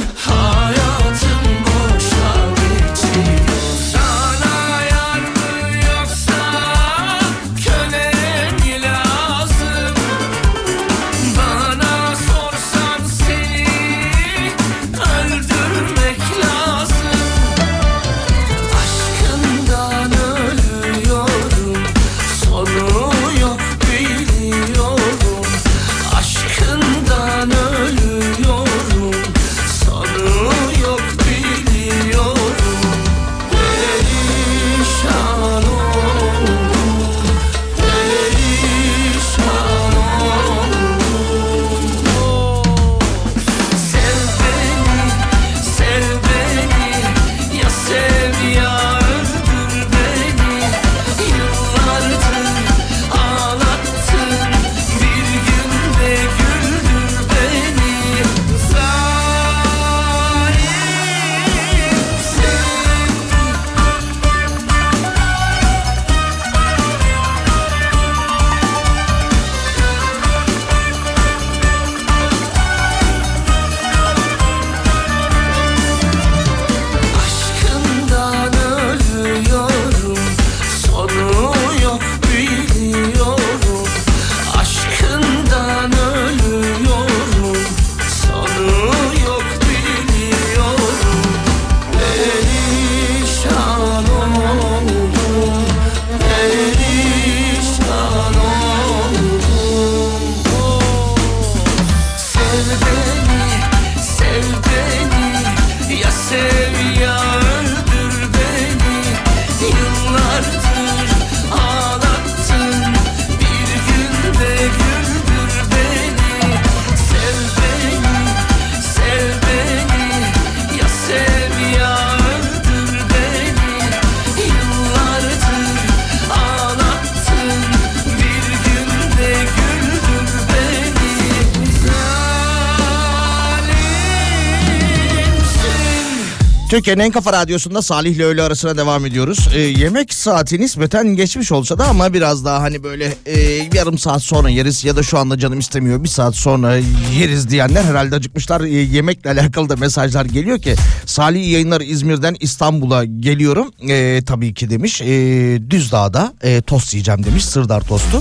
Türkiye'nin 136.89 137.09
en 137.09 137.13
kafa 137.13 137.33
radyosunda 137.33 137.83
Salih 137.83 138.17
ile 138.17 138.25
öğle 138.25 138.43
arasına 138.43 138.77
devam 138.77 139.07
ediyoruz. 139.07 139.49
Ee, 139.55 139.61
yemek 139.61 140.15
saati 140.15 140.61
nispeten 140.61 141.09
geçmiş 141.09 141.53
olsa 141.53 141.79
da 141.79 141.85
ama 141.87 142.13
biraz 142.15 142.45
daha 142.45 142.63
hani 142.63 142.83
böyle 142.83 143.15
e, 143.27 143.41
yarım 143.75 143.99
saat 143.99 144.23
sonra 144.23 144.49
yeriz 144.49 144.85
ya 144.85 144.97
da 144.97 145.03
şu 145.03 145.19
anda 145.19 145.39
canım 145.39 145.59
istemiyor 145.59 146.05
bir 146.05 146.09
saat 146.09 146.37
sonra 146.37 146.77
yeriz 147.19 147.51
diyenler 147.51 147.85
herhalde 147.85 148.15
acıkmışlar. 148.15 148.61
Ee, 148.61 148.69
yemekle 148.69 149.31
alakalı 149.31 149.69
da 149.69 149.77
mesajlar 149.77 150.25
geliyor 150.25 150.59
ki 150.59 150.75
Salih 151.07 151.41
iyi 151.41 151.51
yayınlar 151.51 151.81
İzmir'den 151.81 152.37
İstanbul'a 152.41 153.05
geliyorum. 153.05 153.73
Ee, 153.89 154.23
tabii 154.27 154.55
ki 154.55 154.71
demiş. 154.71 155.01
Ee, 155.03 155.59
Düzdağ'da 155.71 156.35
e, 156.43 156.63
tost 156.63 156.95
yiyeceğim 156.95 157.25
demiş 157.25 157.45
Sırdar 157.45 157.81
tostu. 157.81 158.21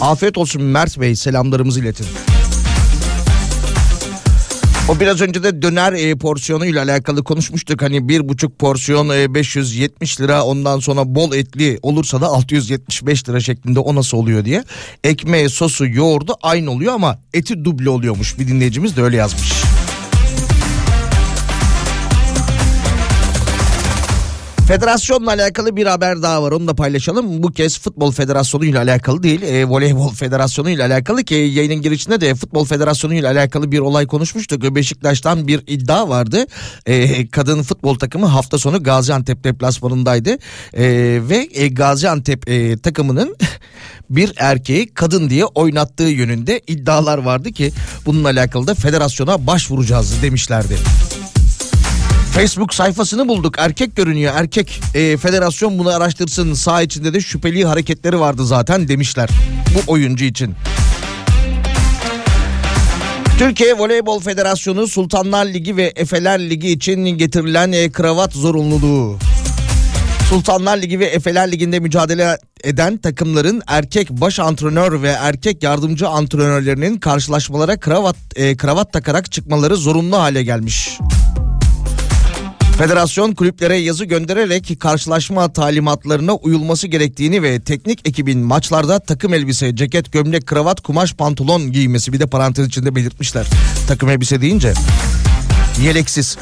Afiyet 0.00 0.38
olsun 0.38 0.62
Mert 0.62 1.00
Bey 1.00 1.16
selamlarımızı 1.16 1.80
iletin. 1.80 2.06
O 4.88 5.00
biraz 5.00 5.20
önce 5.20 5.42
de 5.42 5.62
döner 5.62 5.92
e, 5.92 6.14
porsiyonuyla 6.16 6.82
alakalı 6.82 7.24
konuşmuştuk. 7.24 7.82
Hani 7.82 8.08
bir 8.08 8.28
buçuk 8.28 8.58
porsiyon 8.58 9.08
e, 9.08 9.34
570 9.34 10.20
lira 10.20 10.44
ondan 10.44 10.78
sonra 10.78 11.14
bol 11.14 11.34
etli 11.34 11.78
olursa 11.82 12.20
da 12.20 12.26
675 12.26 13.28
lira 13.28 13.40
şeklinde 13.40 13.80
o 13.80 13.94
nasıl 13.94 14.18
oluyor 14.18 14.44
diye. 14.44 14.64
Ekmeği, 15.04 15.50
sosu, 15.50 15.86
yoğurdu 15.86 16.34
aynı 16.42 16.70
oluyor 16.70 16.94
ama 16.94 17.18
eti 17.34 17.64
duble 17.64 17.90
oluyormuş. 17.90 18.38
Bir 18.38 18.48
dinleyicimiz 18.48 18.96
de 18.96 19.02
öyle 19.02 19.16
yazmış. 19.16 19.52
Federasyonla 24.66 25.30
alakalı 25.30 25.76
bir 25.76 25.86
haber 25.86 26.22
daha 26.22 26.42
var 26.42 26.52
onu 26.52 26.68
da 26.68 26.74
paylaşalım. 26.74 27.42
Bu 27.42 27.52
kez 27.52 27.80
Futbol 27.80 28.12
Federasyonu 28.12 28.64
ile 28.64 28.78
alakalı 28.78 29.22
değil 29.22 29.42
e, 29.42 29.64
Voleybol 29.64 30.12
Federasyonu 30.12 30.70
ile 30.70 30.84
alakalı 30.84 31.24
ki 31.24 31.34
yayının 31.34 31.82
girişinde 31.82 32.20
de 32.20 32.34
Futbol 32.34 32.64
Federasyonu 32.64 33.14
ile 33.14 33.28
alakalı 33.28 33.72
bir 33.72 33.78
olay 33.78 34.06
konuşmuştuk. 34.06 34.74
Beşiktaş'tan 34.74 35.48
bir 35.48 35.62
iddia 35.66 36.08
vardı. 36.08 36.46
E, 36.86 37.26
kadın 37.28 37.62
futbol 37.62 37.98
takımı 37.98 38.26
hafta 38.26 38.58
sonu 38.58 38.82
Gaziantep 38.82 39.44
deplasmanındaydı. 39.44 40.30
E, 40.74 40.86
ve 41.28 41.48
e, 41.52 41.68
Gaziantep 41.68 42.50
e, 42.50 42.78
takımının 42.78 43.36
bir 44.10 44.32
erkeği 44.36 44.94
kadın 44.94 45.30
diye 45.30 45.44
oynattığı 45.44 46.02
yönünde 46.02 46.60
iddialar 46.66 47.18
vardı 47.18 47.52
ki 47.52 47.72
bununla 48.06 48.28
alakalı 48.28 48.66
da 48.66 48.74
federasyona 48.74 49.46
başvuracağız 49.46 50.22
demişlerdi. 50.22 50.76
Facebook 52.36 52.74
sayfasını 52.74 53.28
bulduk. 53.28 53.54
Erkek 53.58 53.96
görünüyor 53.96 54.32
erkek. 54.36 54.80
Ee, 54.94 55.16
federasyon 55.16 55.78
bunu 55.78 55.88
araştırsın. 55.88 56.54
Sağ 56.54 56.82
içinde 56.82 57.14
de 57.14 57.20
şüpheli 57.20 57.64
hareketleri 57.64 58.20
vardı 58.20 58.46
zaten 58.46 58.88
demişler. 58.88 59.28
Bu 59.74 59.92
oyuncu 59.92 60.24
için. 60.24 60.54
Türkiye 63.38 63.78
Voleybol 63.78 64.20
Federasyonu 64.20 64.88
Sultanlar 64.88 65.46
Ligi 65.46 65.76
ve 65.76 65.92
Efeler 65.96 66.50
Ligi 66.50 66.68
için 66.68 67.04
getirilen 67.04 67.72
e, 67.72 67.92
kravat 67.92 68.32
zorunluluğu. 68.32 69.18
Sultanlar 70.28 70.76
Ligi 70.76 71.00
ve 71.00 71.06
Efeler 71.06 71.52
Ligi'nde 71.52 71.80
mücadele 71.80 72.38
eden 72.64 72.96
takımların 72.96 73.62
erkek 73.66 74.10
baş 74.10 74.40
antrenör 74.40 75.02
ve 75.02 75.08
erkek 75.08 75.62
yardımcı 75.62 76.08
antrenörlerinin 76.08 76.98
karşılaşmalara 76.98 77.80
kravat 77.80 78.16
e, 78.36 78.56
kravat 78.56 78.92
takarak 78.92 79.32
çıkmaları 79.32 79.76
zorunlu 79.76 80.16
hale 80.16 80.42
gelmiş. 80.42 80.98
Federasyon 82.78 83.32
kulüplere 83.32 83.76
yazı 83.76 84.04
göndererek 84.04 84.80
karşılaşma 84.80 85.52
talimatlarına 85.52 86.34
uyulması 86.34 86.86
gerektiğini 86.86 87.42
ve 87.42 87.60
teknik 87.60 88.08
ekibin 88.08 88.38
maçlarda 88.38 88.98
takım 88.98 89.34
elbise, 89.34 89.76
ceket, 89.76 90.12
gömlek, 90.12 90.46
kravat, 90.46 90.80
kumaş, 90.80 91.14
pantolon 91.14 91.72
giymesi 91.72 92.12
bir 92.12 92.20
de 92.20 92.26
parantez 92.26 92.66
içinde 92.66 92.94
belirtmişler. 92.94 93.46
Takım 93.88 94.08
elbise 94.08 94.40
deyince 94.40 94.72
yeleksiz. 95.82 96.36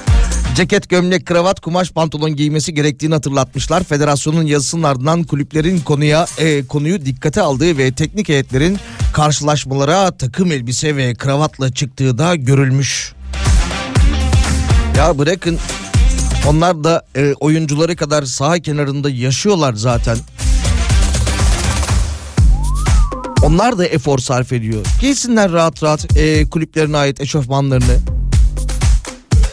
Ceket, 0.57 0.89
gömlek, 0.89 1.27
kravat, 1.27 1.61
kumaş, 1.61 1.91
pantolon 1.91 2.37
giymesi 2.37 2.75
gerektiğini 2.75 3.15
hatırlatmışlar. 3.15 3.85
Federasyonun 3.85 4.47
yazısının 4.47 4.83
ardından 4.83 5.25
kulüplerin 5.25 5.81
konuya 5.81 6.27
e, 6.39 6.67
konuyu 6.67 7.07
dikkate 7.07 7.41
aldığı 7.41 7.79
ve 7.79 7.93
teknik 7.93 8.29
heyetlerin 8.29 8.79
karşılaşmalara 9.13 10.11
takım 10.11 10.53
elbise 10.53 10.97
ve 10.97 11.15
kravatla 11.15 11.73
çıktığı 11.73 12.19
da 12.19 12.35
görülmüş. 12.35 13.13
Ya 14.97 15.19
bırakın 15.19 15.59
onlar 16.49 16.85
da 16.85 17.07
e, 17.17 17.35
oyuncuları 17.41 17.97
kadar 17.97 18.23
saha 18.23 18.59
kenarında 18.59 19.11
yaşıyorlar 19.11 19.75
zaten. 19.75 20.19
Onlar 23.43 23.79
da 23.79 23.87
efor 23.87 24.19
sarf 24.19 24.53
ediyor. 24.53 24.87
Giysinler 25.01 25.53
rahat 25.53 25.83
rahat 25.83 26.17
e, 26.17 26.49
kulüplerine 26.49 26.97
ait 26.97 27.21
eşofmanlarını. 27.21 27.99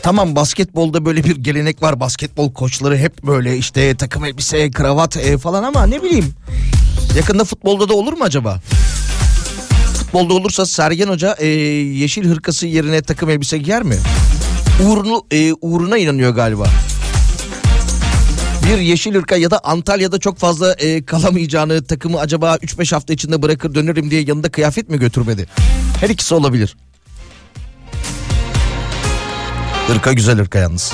Tamam 0.03 0.35
basketbolda 0.35 1.05
böyle 1.05 1.23
bir 1.23 1.35
gelenek 1.35 1.81
var. 1.81 1.99
Basketbol 1.99 2.53
koçları 2.53 2.97
hep 2.97 3.23
böyle 3.23 3.57
işte 3.57 3.95
takım 3.95 4.25
elbise, 4.25 4.71
kravat 4.71 5.17
e, 5.17 5.37
falan 5.37 5.63
ama 5.63 5.85
ne 5.85 6.03
bileyim. 6.03 6.33
Yakında 7.15 7.43
futbolda 7.43 7.89
da 7.89 7.93
olur 7.93 8.13
mu 8.13 8.23
acaba? 8.23 8.61
Futbolda 9.93 10.33
olursa 10.33 10.65
Sergen 10.65 11.07
Hoca 11.07 11.35
e, 11.39 11.47
yeşil 11.47 12.29
hırkası 12.29 12.67
yerine 12.67 13.01
takım 13.01 13.29
elbise 13.29 13.57
giyer 13.57 13.83
mi? 13.83 13.95
uğrunu, 14.79 15.25
e, 15.31 15.53
uğruna 15.61 15.97
inanıyor 15.97 16.31
galiba. 16.35 16.67
Bir 18.67 18.77
yeşil 18.77 19.15
ırka 19.15 19.35
ya 19.35 19.51
da 19.51 19.59
Antalya'da 19.63 20.19
çok 20.19 20.37
fazla 20.37 20.73
e, 20.73 21.05
kalamayacağını 21.05 21.83
takımı 21.83 22.19
acaba 22.19 22.55
3-5 22.55 22.93
hafta 22.95 23.13
içinde 23.13 23.41
bırakır 23.41 23.75
dönerim 23.75 24.11
diye 24.11 24.21
yanında 24.21 24.51
kıyafet 24.51 24.89
mi 24.89 24.99
götürmedi? 24.99 25.47
Her 25.99 26.09
ikisi 26.09 26.35
olabilir. 26.35 26.77
Irka 29.89 30.13
güzel 30.13 30.39
ırka 30.39 30.59
yalnız. 30.59 30.93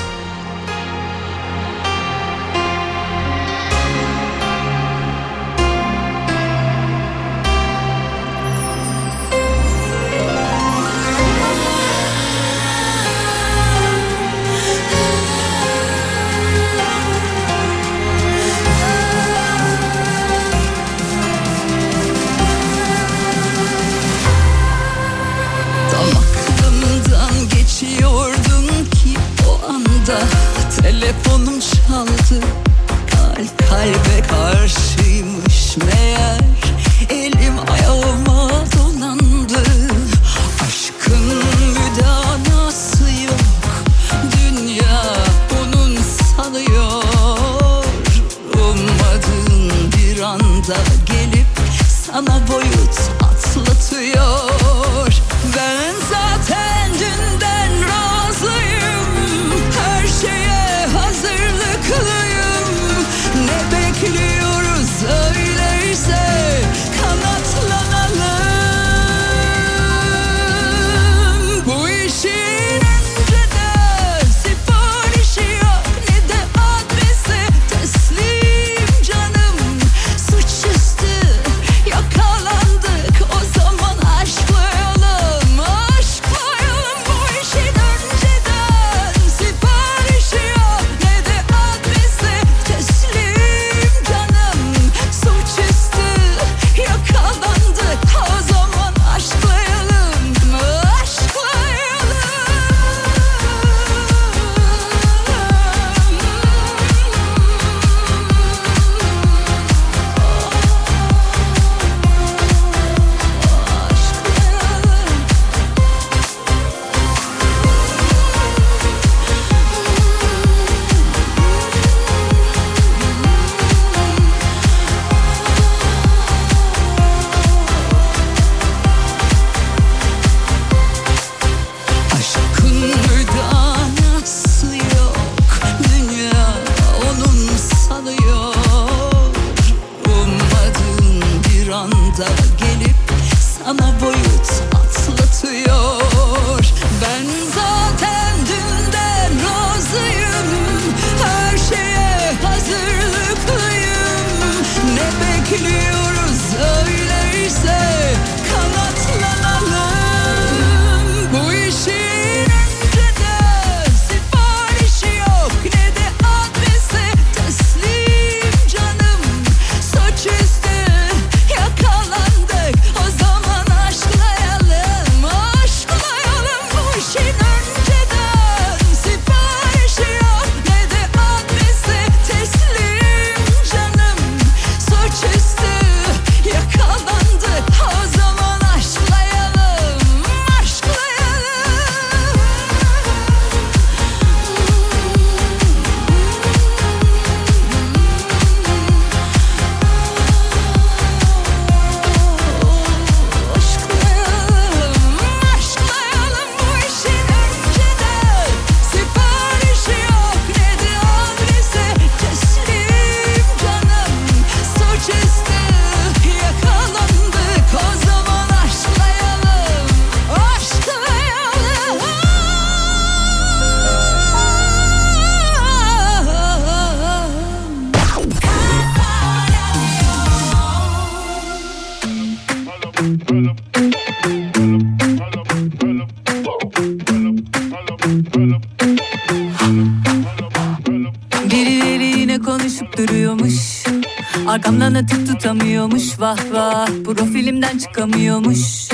vah 246.18 246.38
vah 246.52 246.86
Profilimden 247.04 247.78
çıkamıyormuş 247.78 248.88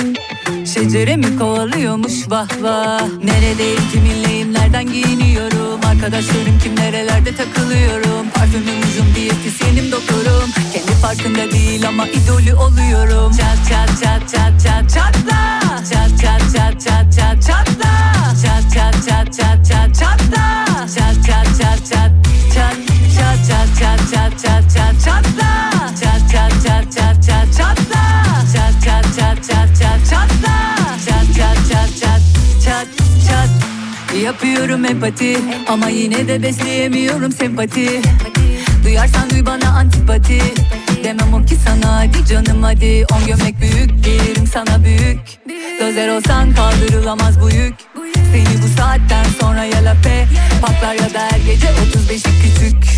Şecere 0.73 1.15
mi 1.15 1.37
kovalıyormuş 1.39 2.29
vah 2.29 2.47
vah 2.61 3.01
Neredeyim 3.23 3.81
kiminleyim 3.91 4.53
nereden 4.53 4.85
giyiniyorum 4.87 5.79
Arkadaşlarım 5.89 6.59
kim 6.63 6.75
nerelerde 6.75 7.35
takılıyorum 7.35 8.29
Parfümüm 8.35 8.79
ucum 8.79 9.15
diyetisyenim 9.15 9.91
doktorum 9.91 10.49
Kendi 10.73 10.91
farkında 10.91 11.51
değil 11.51 11.87
ama 11.87 12.07
idolü 12.07 12.53
oluyorum 12.53 13.31
Çat 13.31 13.57
çat 13.69 13.89
çat 14.03 14.29
çat 14.31 14.61
çat 14.63 14.89
çatla 14.89 15.59
Çat 15.91 16.21
çat 16.21 16.41
çat 16.55 16.81
çat 16.81 17.13
çat 17.13 17.43
çat 17.47 17.54
Yapıyorum 34.25 34.85
empati 34.85 35.37
ama 35.67 35.89
yine 35.89 36.27
de 36.27 36.43
besleyemiyorum 36.43 37.31
sempati. 37.31 38.01
Duyarsan 38.83 39.29
duy 39.29 39.45
bana 39.45 39.69
antipati. 39.69 40.41
Demem 41.03 41.33
o 41.33 41.45
ki 41.45 41.55
sana 41.55 41.99
hadi 41.99 42.25
canım 42.25 42.63
hadi. 42.63 43.05
On 43.13 43.25
gömlek 43.27 43.61
büyük 43.61 44.03
giyerim 44.03 44.47
sana 44.47 44.83
büyük. 44.83 45.19
Dozer 45.81 46.09
olsan 46.09 46.53
kaldırılamaz 46.53 47.41
bu 47.41 47.49
yük. 47.49 47.75
Seni 48.31 48.63
bu 48.63 48.77
saatten 48.77 49.25
sonra 49.41 49.63
ya 49.63 49.85
lape 49.85 50.27
Patlar 50.61 50.93
ya 50.93 51.13
da 51.13 51.19
her 51.31 51.39
gece 51.39 51.67
35'i 51.67 52.41
küçük 52.41 52.94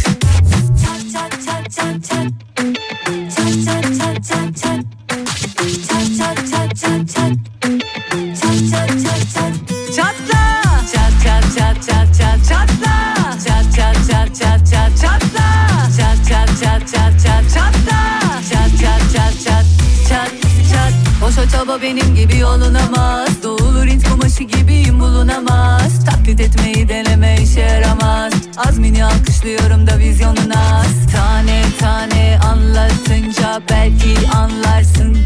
Boşa 21.68 21.74
çaba 21.74 21.82
benim 21.82 22.16
gibi 22.16 22.46
olunamaz. 22.46 23.44
Doğulur 23.44 23.86
int 23.86 24.10
kumaşı 24.10 24.44
gibiyim 24.44 25.00
bulunamaz. 25.00 26.06
Taklit 26.06 26.40
etmeyi 26.40 26.90
deneme 26.90 27.38
işe 27.44 27.60
yaramaz. 27.60 28.34
Azmini 28.68 29.06
alkışlıyorum 29.06 29.88
da 29.88 29.98
vizyonun 29.98 30.50
az 30.50 31.12
Tane 31.16 31.62
tane 31.80 32.40
anlatınca 32.44 33.62
belki 33.70 34.16
anlarsın. 34.36 35.18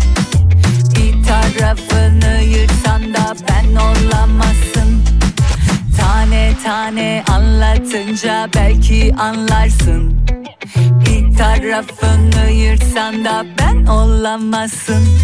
Bir 0.95 1.23
tarafını 1.23 2.43
yırtsan 2.43 3.13
da 3.13 3.35
ben 3.49 3.75
olamazsın. 3.75 5.03
Tane 5.97 6.53
tane 6.63 7.23
anlatınca 7.31 8.49
belki 8.55 9.15
anlarsın. 9.19 10.13
Bir 11.05 11.37
tarafını 11.37 12.51
yırtsan 12.51 13.25
da 13.25 13.45
ben 13.59 13.85
olamazsın 13.85 15.20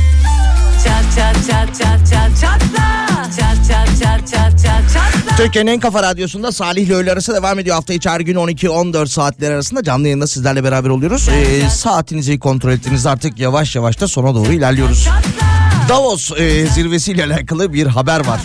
Çat 1.18 1.36
çat 1.36 1.68
çat 1.68 1.78
çat 1.78 2.10
çat 2.10 2.42
çatla 2.42 3.08
Çat 3.38 3.58
çat 3.68 3.88
çat 4.04 4.28
çat 4.28 4.52
çat 4.64 4.94
çatla 4.94 5.36
Türkiye'nin 5.38 5.72
en 5.72 5.80
kafa 5.80 6.04
radyosunda 6.04 6.52
Salih 6.52 6.86
ile 6.86 6.94
öğle 6.94 7.12
arası 7.12 7.34
devam 7.34 7.60
ediyor. 7.60 7.76
Hafta 7.76 7.94
içi 7.94 8.10
her 8.10 8.20
gün 8.20 8.36
12-14 8.36 9.08
saatler 9.08 9.52
arasında 9.52 9.84
canlı 9.84 10.08
yayında 10.08 10.28
sizlerle 10.28 10.64
beraber 10.64 10.90
oluyoruz. 10.90 11.30
Ee, 11.30 11.70
saatinizi 11.70 12.40
kontrol 12.40 12.72
ettiniz 12.72 13.06
artık 13.06 13.40
yavaş 13.40 13.76
yavaş 13.76 14.00
da 14.00 14.08
sona 14.08 14.36
doğru 14.36 14.54
ilerliyoruz. 14.54 15.08
Davos 15.90 16.32
e, 16.38 16.68
zirvesiyle 16.68 17.24
alakalı 17.26 17.74
bir 17.74 17.88
haber 17.88 18.26
var. 18.26 18.40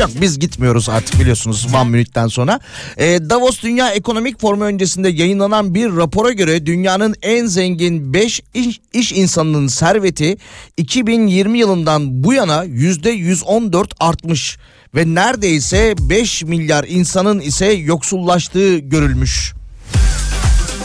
Yok 0.00 0.10
biz 0.20 0.38
gitmiyoruz 0.38 0.88
artık 0.88 1.20
biliyorsunuz 1.20 1.66
One 1.74 1.90
Minute'den 1.90 2.26
sonra. 2.26 2.60
E, 2.96 3.30
Davos 3.30 3.62
Dünya 3.62 3.90
Ekonomik 3.90 4.40
Forumu 4.40 4.64
öncesinde 4.64 5.08
yayınlanan 5.08 5.74
bir 5.74 5.96
rapora 5.96 6.32
göre 6.32 6.66
dünyanın 6.66 7.14
en 7.22 7.46
zengin 7.46 8.14
5 8.14 8.42
iş, 8.54 8.80
iş 8.92 9.12
insanının 9.12 9.66
serveti 9.66 10.36
2020 10.76 11.58
yılından 11.58 12.24
bu 12.24 12.32
yana 12.32 12.64
%114 12.64 13.90
artmış. 14.00 14.58
Ve 14.94 15.14
neredeyse 15.14 15.94
5 16.00 16.42
milyar 16.42 16.84
insanın 16.88 17.40
ise 17.40 17.66
yoksullaştığı 17.66 18.78
görülmüş. 18.78 19.54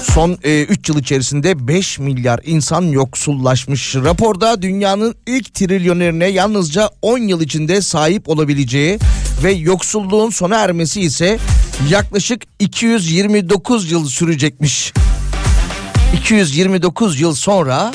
Son 0.03 0.37
3 0.43 0.89
yıl 0.89 0.99
içerisinde 0.99 1.67
5 1.67 1.99
milyar 1.99 2.39
insan 2.45 2.81
yoksullaşmış. 2.81 3.95
Raporda 3.95 4.61
dünyanın 4.61 5.15
ilk 5.27 5.53
trilyonerine 5.53 6.25
yalnızca 6.25 6.89
10 7.01 7.17
yıl 7.17 7.41
içinde 7.41 7.81
sahip 7.81 8.29
olabileceği 8.29 8.99
ve 9.43 9.51
yoksulluğun 9.51 10.29
sona 10.29 10.55
ermesi 10.55 11.01
ise 11.01 11.37
yaklaşık 11.89 12.41
229 12.59 13.91
yıl 13.91 14.05
sürecekmiş. 14.05 14.93
229 16.17 17.19
yıl 17.19 17.35
sonra 17.35 17.91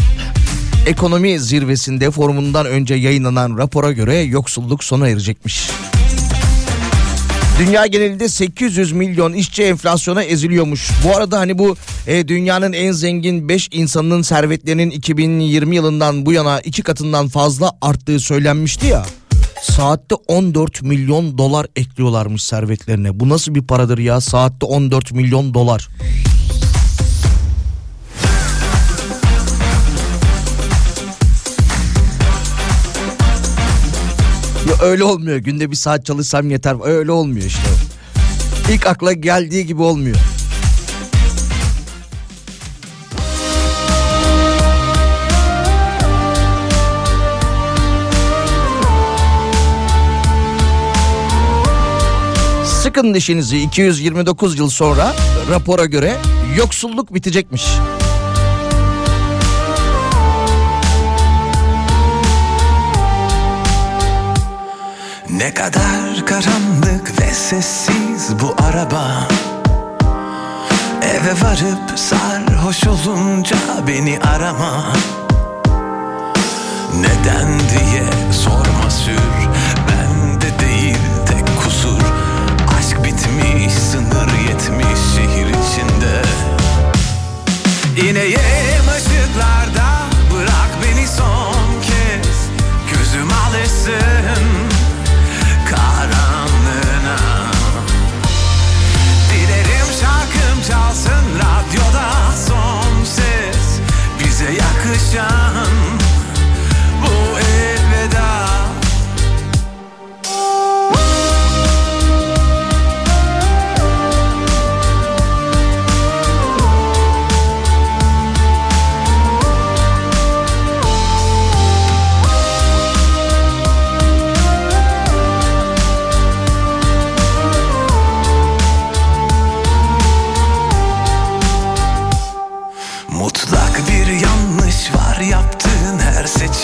ekonomi 0.87 1.41
zirvesinde 1.41 2.11
forumundan 2.11 2.67
önce 2.67 2.95
yayınlanan 2.95 3.59
rapora 3.59 3.93
göre 3.93 4.17
yoksulluk 4.17 4.85
sona 4.85 5.09
erecekmiş. 5.09 5.71
Dünya 7.59 7.87
genelinde 7.87 8.29
800 8.29 8.93
milyon 8.93 9.33
işçi 9.33 9.63
enflasyona 9.63 10.23
eziliyormuş. 10.23 10.91
Bu 11.05 11.17
arada 11.17 11.39
hani 11.39 11.59
bu 11.59 11.77
e, 12.07 12.29
dünyanın 12.29 12.73
en 12.73 12.93
zengin 12.93 13.49
5 13.49 13.69
insanının 13.73 14.23
servetlerinin 14.23 14.91
2020 14.91 15.77
yılından 15.77 16.27
bu 16.27 16.33
yana 16.33 16.61
iki 16.61 16.83
katından 16.83 17.29
fazla 17.29 17.73
arttığı 17.81 18.21
söylenmişti 18.21 18.87
ya. 18.87 19.07
Saatte 19.63 20.15
14 20.15 20.83
milyon 20.83 21.39
dolar 21.39 21.67
ekliyorlarmış 21.77 22.43
servetlerine. 22.45 23.21
Bu 23.21 23.29
nasıl 23.29 23.55
bir 23.55 23.63
paradır 23.63 23.99
ya? 23.99 24.21
Saatte 24.21 24.67
14 24.67 25.13
milyon 25.13 25.55
dolar. 25.55 25.89
Öyle 34.85 35.05
olmuyor. 35.05 35.37
Günde 35.37 35.71
bir 35.71 35.77
saat 35.77 36.07
çalışsam 36.07 36.51
yeter. 36.51 36.77
Öyle 36.85 37.13
olmuyor 37.13 37.47
işte. 37.47 37.69
İlk 38.71 38.87
akla 38.87 39.13
geldiği 39.13 39.67
gibi 39.67 39.83
olmuyor. 39.83 40.17
Sıkın 52.65 53.15
dişinizi 53.15 53.59
229 53.59 54.59
yıl 54.59 54.69
sonra 54.69 55.13
rapora 55.51 55.85
göre 55.85 56.17
yoksulluk 56.59 57.15
bitecekmiş. 57.15 57.65
Ne 65.37 65.55
kadar 65.55 66.27
karanlık 66.27 67.21
ve 67.21 67.35
sessiz 67.35 68.41
bu 68.41 68.55
araba. 68.63 69.29
Eve 71.03 71.33
varıp 71.43 71.99
sarhoş 71.99 72.87
olunca 72.87 73.57
beni 73.89 74.19
arama. 74.21 74.93
Neden 76.95 77.49
diye 77.59 78.33
sorma 78.33 78.91
sür 78.91 79.49
Bende 79.89 80.67
değil 80.67 80.99
tek 81.27 81.63
kusur. 81.65 82.03
Aşk 82.79 83.05
bitmiş 83.05 83.75
sınır 83.75 84.33
yetmiş 84.49 85.01
şehir 85.15 85.47
içinde. 85.47 86.23
İneyim 88.11 88.54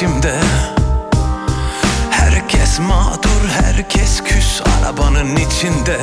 her 0.01 0.07
seçimde 0.07 0.35
Herkes 2.11 2.79
mağdur, 2.81 3.49
herkes 3.49 4.23
küs 4.25 4.63
arabanın 4.63 5.37
içinde. 5.37 5.99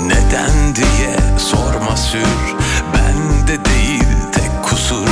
Neden 0.00 0.74
diye 0.76 1.38
sorma 1.38 1.96
sür 1.96 2.54
Bende 2.94 3.64
değil 3.64 4.06
tek 4.32 4.64
kusur. 4.64 5.08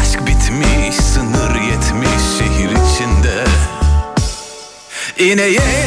Aşk 0.00 0.20
bitmiş, 0.26 0.96
sınır 0.96 1.54
yetmiş 1.54 2.38
şehir 2.38 2.70
içinde. 2.70 3.44
İneyim 5.18 5.79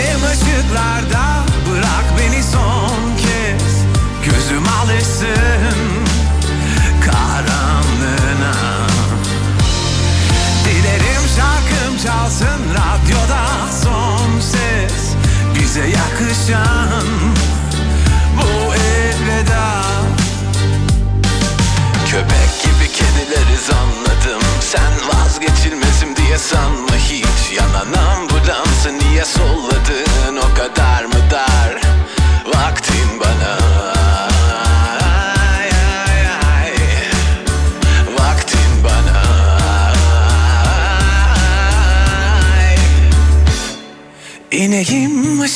yakışan 16.50 17.08
bu 18.38 18.76
elveda 18.76 19.84
Köpek 22.12 22.64
gibi 22.64 22.92
kedileriz 22.92 23.70
anladım 23.70 24.44
Sen 24.60 24.94
vazgeçilmezim 25.08 26.16
diye 26.16 26.38
sanma 26.38 26.96
hiç. 26.96 27.58
Yanan 27.58 27.94
ambulansı 27.94 29.00
niye 29.00 29.26
solladın? 29.26 30.38
O 30.38 30.56
kadar 30.58 31.06
mı 31.06 31.32
dar 31.32 31.82
Vaktin 32.46 33.20
bana? 33.20 33.58
Ay. 35.56 35.70
Vaktin 38.18 38.84
bana. 38.84 39.24
Ay. 42.58 42.78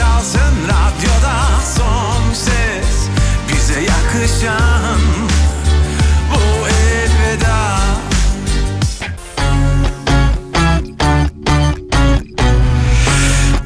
çalsın 0.00 0.54
radyoda 0.64 1.36
son 1.76 2.34
ses 2.34 3.08
Bize 3.48 3.80
yakışan 3.80 5.00
bu 6.30 6.68
elveda 6.68 7.80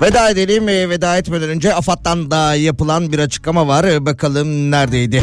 Veda 0.01 0.31
edelim. 0.31 0.69
Ee, 0.69 0.89
Veda 0.89 1.17
etmeden 1.19 1.49
önce 1.49 1.75
AFAD'dan 1.75 2.31
da 2.31 2.55
yapılan 2.55 3.13
bir 3.13 3.19
açıklama 3.19 3.69
var. 3.69 3.85
Ee, 3.85 4.07
Bakalım 4.07 4.71
neredeydi? 4.71 5.23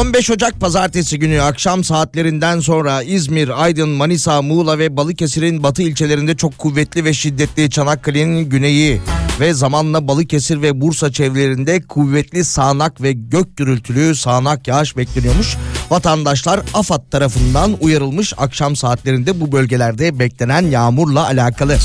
15 0.00 0.30
Ocak 0.30 0.60
pazartesi 0.60 1.18
günü 1.18 1.42
akşam 1.42 1.84
saatlerinden 1.84 2.60
sonra 2.60 3.02
İzmir, 3.02 3.62
Aydın, 3.62 3.88
Manisa, 3.88 4.42
Muğla 4.42 4.78
ve 4.78 4.96
Balıkesir'in 4.96 5.62
batı 5.62 5.82
ilçelerinde 5.82 6.36
çok 6.36 6.58
kuvvetli 6.58 7.04
ve 7.04 7.12
şiddetli 7.12 7.70
Çanakkale'nin 7.70 8.50
güneyi 8.50 9.00
ve 9.40 9.54
zamanla 9.54 10.08
Balıkesir 10.08 10.62
ve 10.62 10.80
Bursa 10.80 11.12
çevrelerinde 11.12 11.82
kuvvetli 11.82 12.44
sağanak 12.44 13.02
ve 13.02 13.12
gök 13.12 13.56
gürültülü 13.56 14.14
sağanak 14.14 14.68
yağış 14.68 14.96
bekleniyormuş. 14.96 15.56
Vatandaşlar 15.90 16.60
AFAD 16.74 17.10
tarafından 17.10 17.76
uyarılmış 17.80 18.32
akşam 18.36 18.76
saatlerinde 18.76 19.40
bu 19.40 19.52
bölgelerde 19.52 20.18
beklenen 20.18 20.62
yağmurla 20.62 21.26
alakalı. 21.26 21.76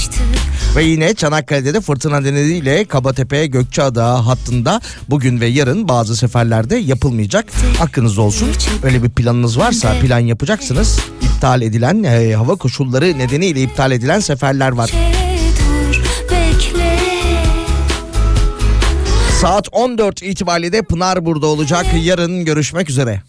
Ve 0.75 0.83
yine 0.83 1.13
Çanakkale'de 1.13 1.73
de 1.73 1.81
fırtına 1.81 2.19
nedeniyle 2.19 2.85
Kabatepe 2.85 3.47
Gökçeada 3.47 4.27
hattında 4.27 4.81
bugün 5.09 5.41
ve 5.41 5.45
yarın 5.45 5.87
bazı 5.87 6.15
seferlerde 6.15 6.77
yapılmayacak. 6.77 7.45
Hakkınız 7.77 8.17
olsun. 8.17 8.47
Öyle 8.83 9.03
bir 9.03 9.09
planınız 9.09 9.57
varsa 9.57 9.93
plan 10.01 10.19
yapacaksınız. 10.19 10.99
İptal 11.21 11.61
edilen 11.61 12.03
e, 12.03 12.33
hava 12.33 12.55
koşulları 12.55 13.17
nedeniyle 13.17 13.61
iptal 13.61 13.91
edilen 13.91 14.19
seferler 14.19 14.71
var. 14.71 14.91
Saat 19.41 19.67
14 19.71 20.23
itibariyle 20.23 20.71
de 20.71 20.81
Pınar 20.81 21.25
burada 21.25 21.47
olacak. 21.47 21.85
Yarın 22.03 22.45
görüşmek 22.45 22.89
üzere. 22.89 23.21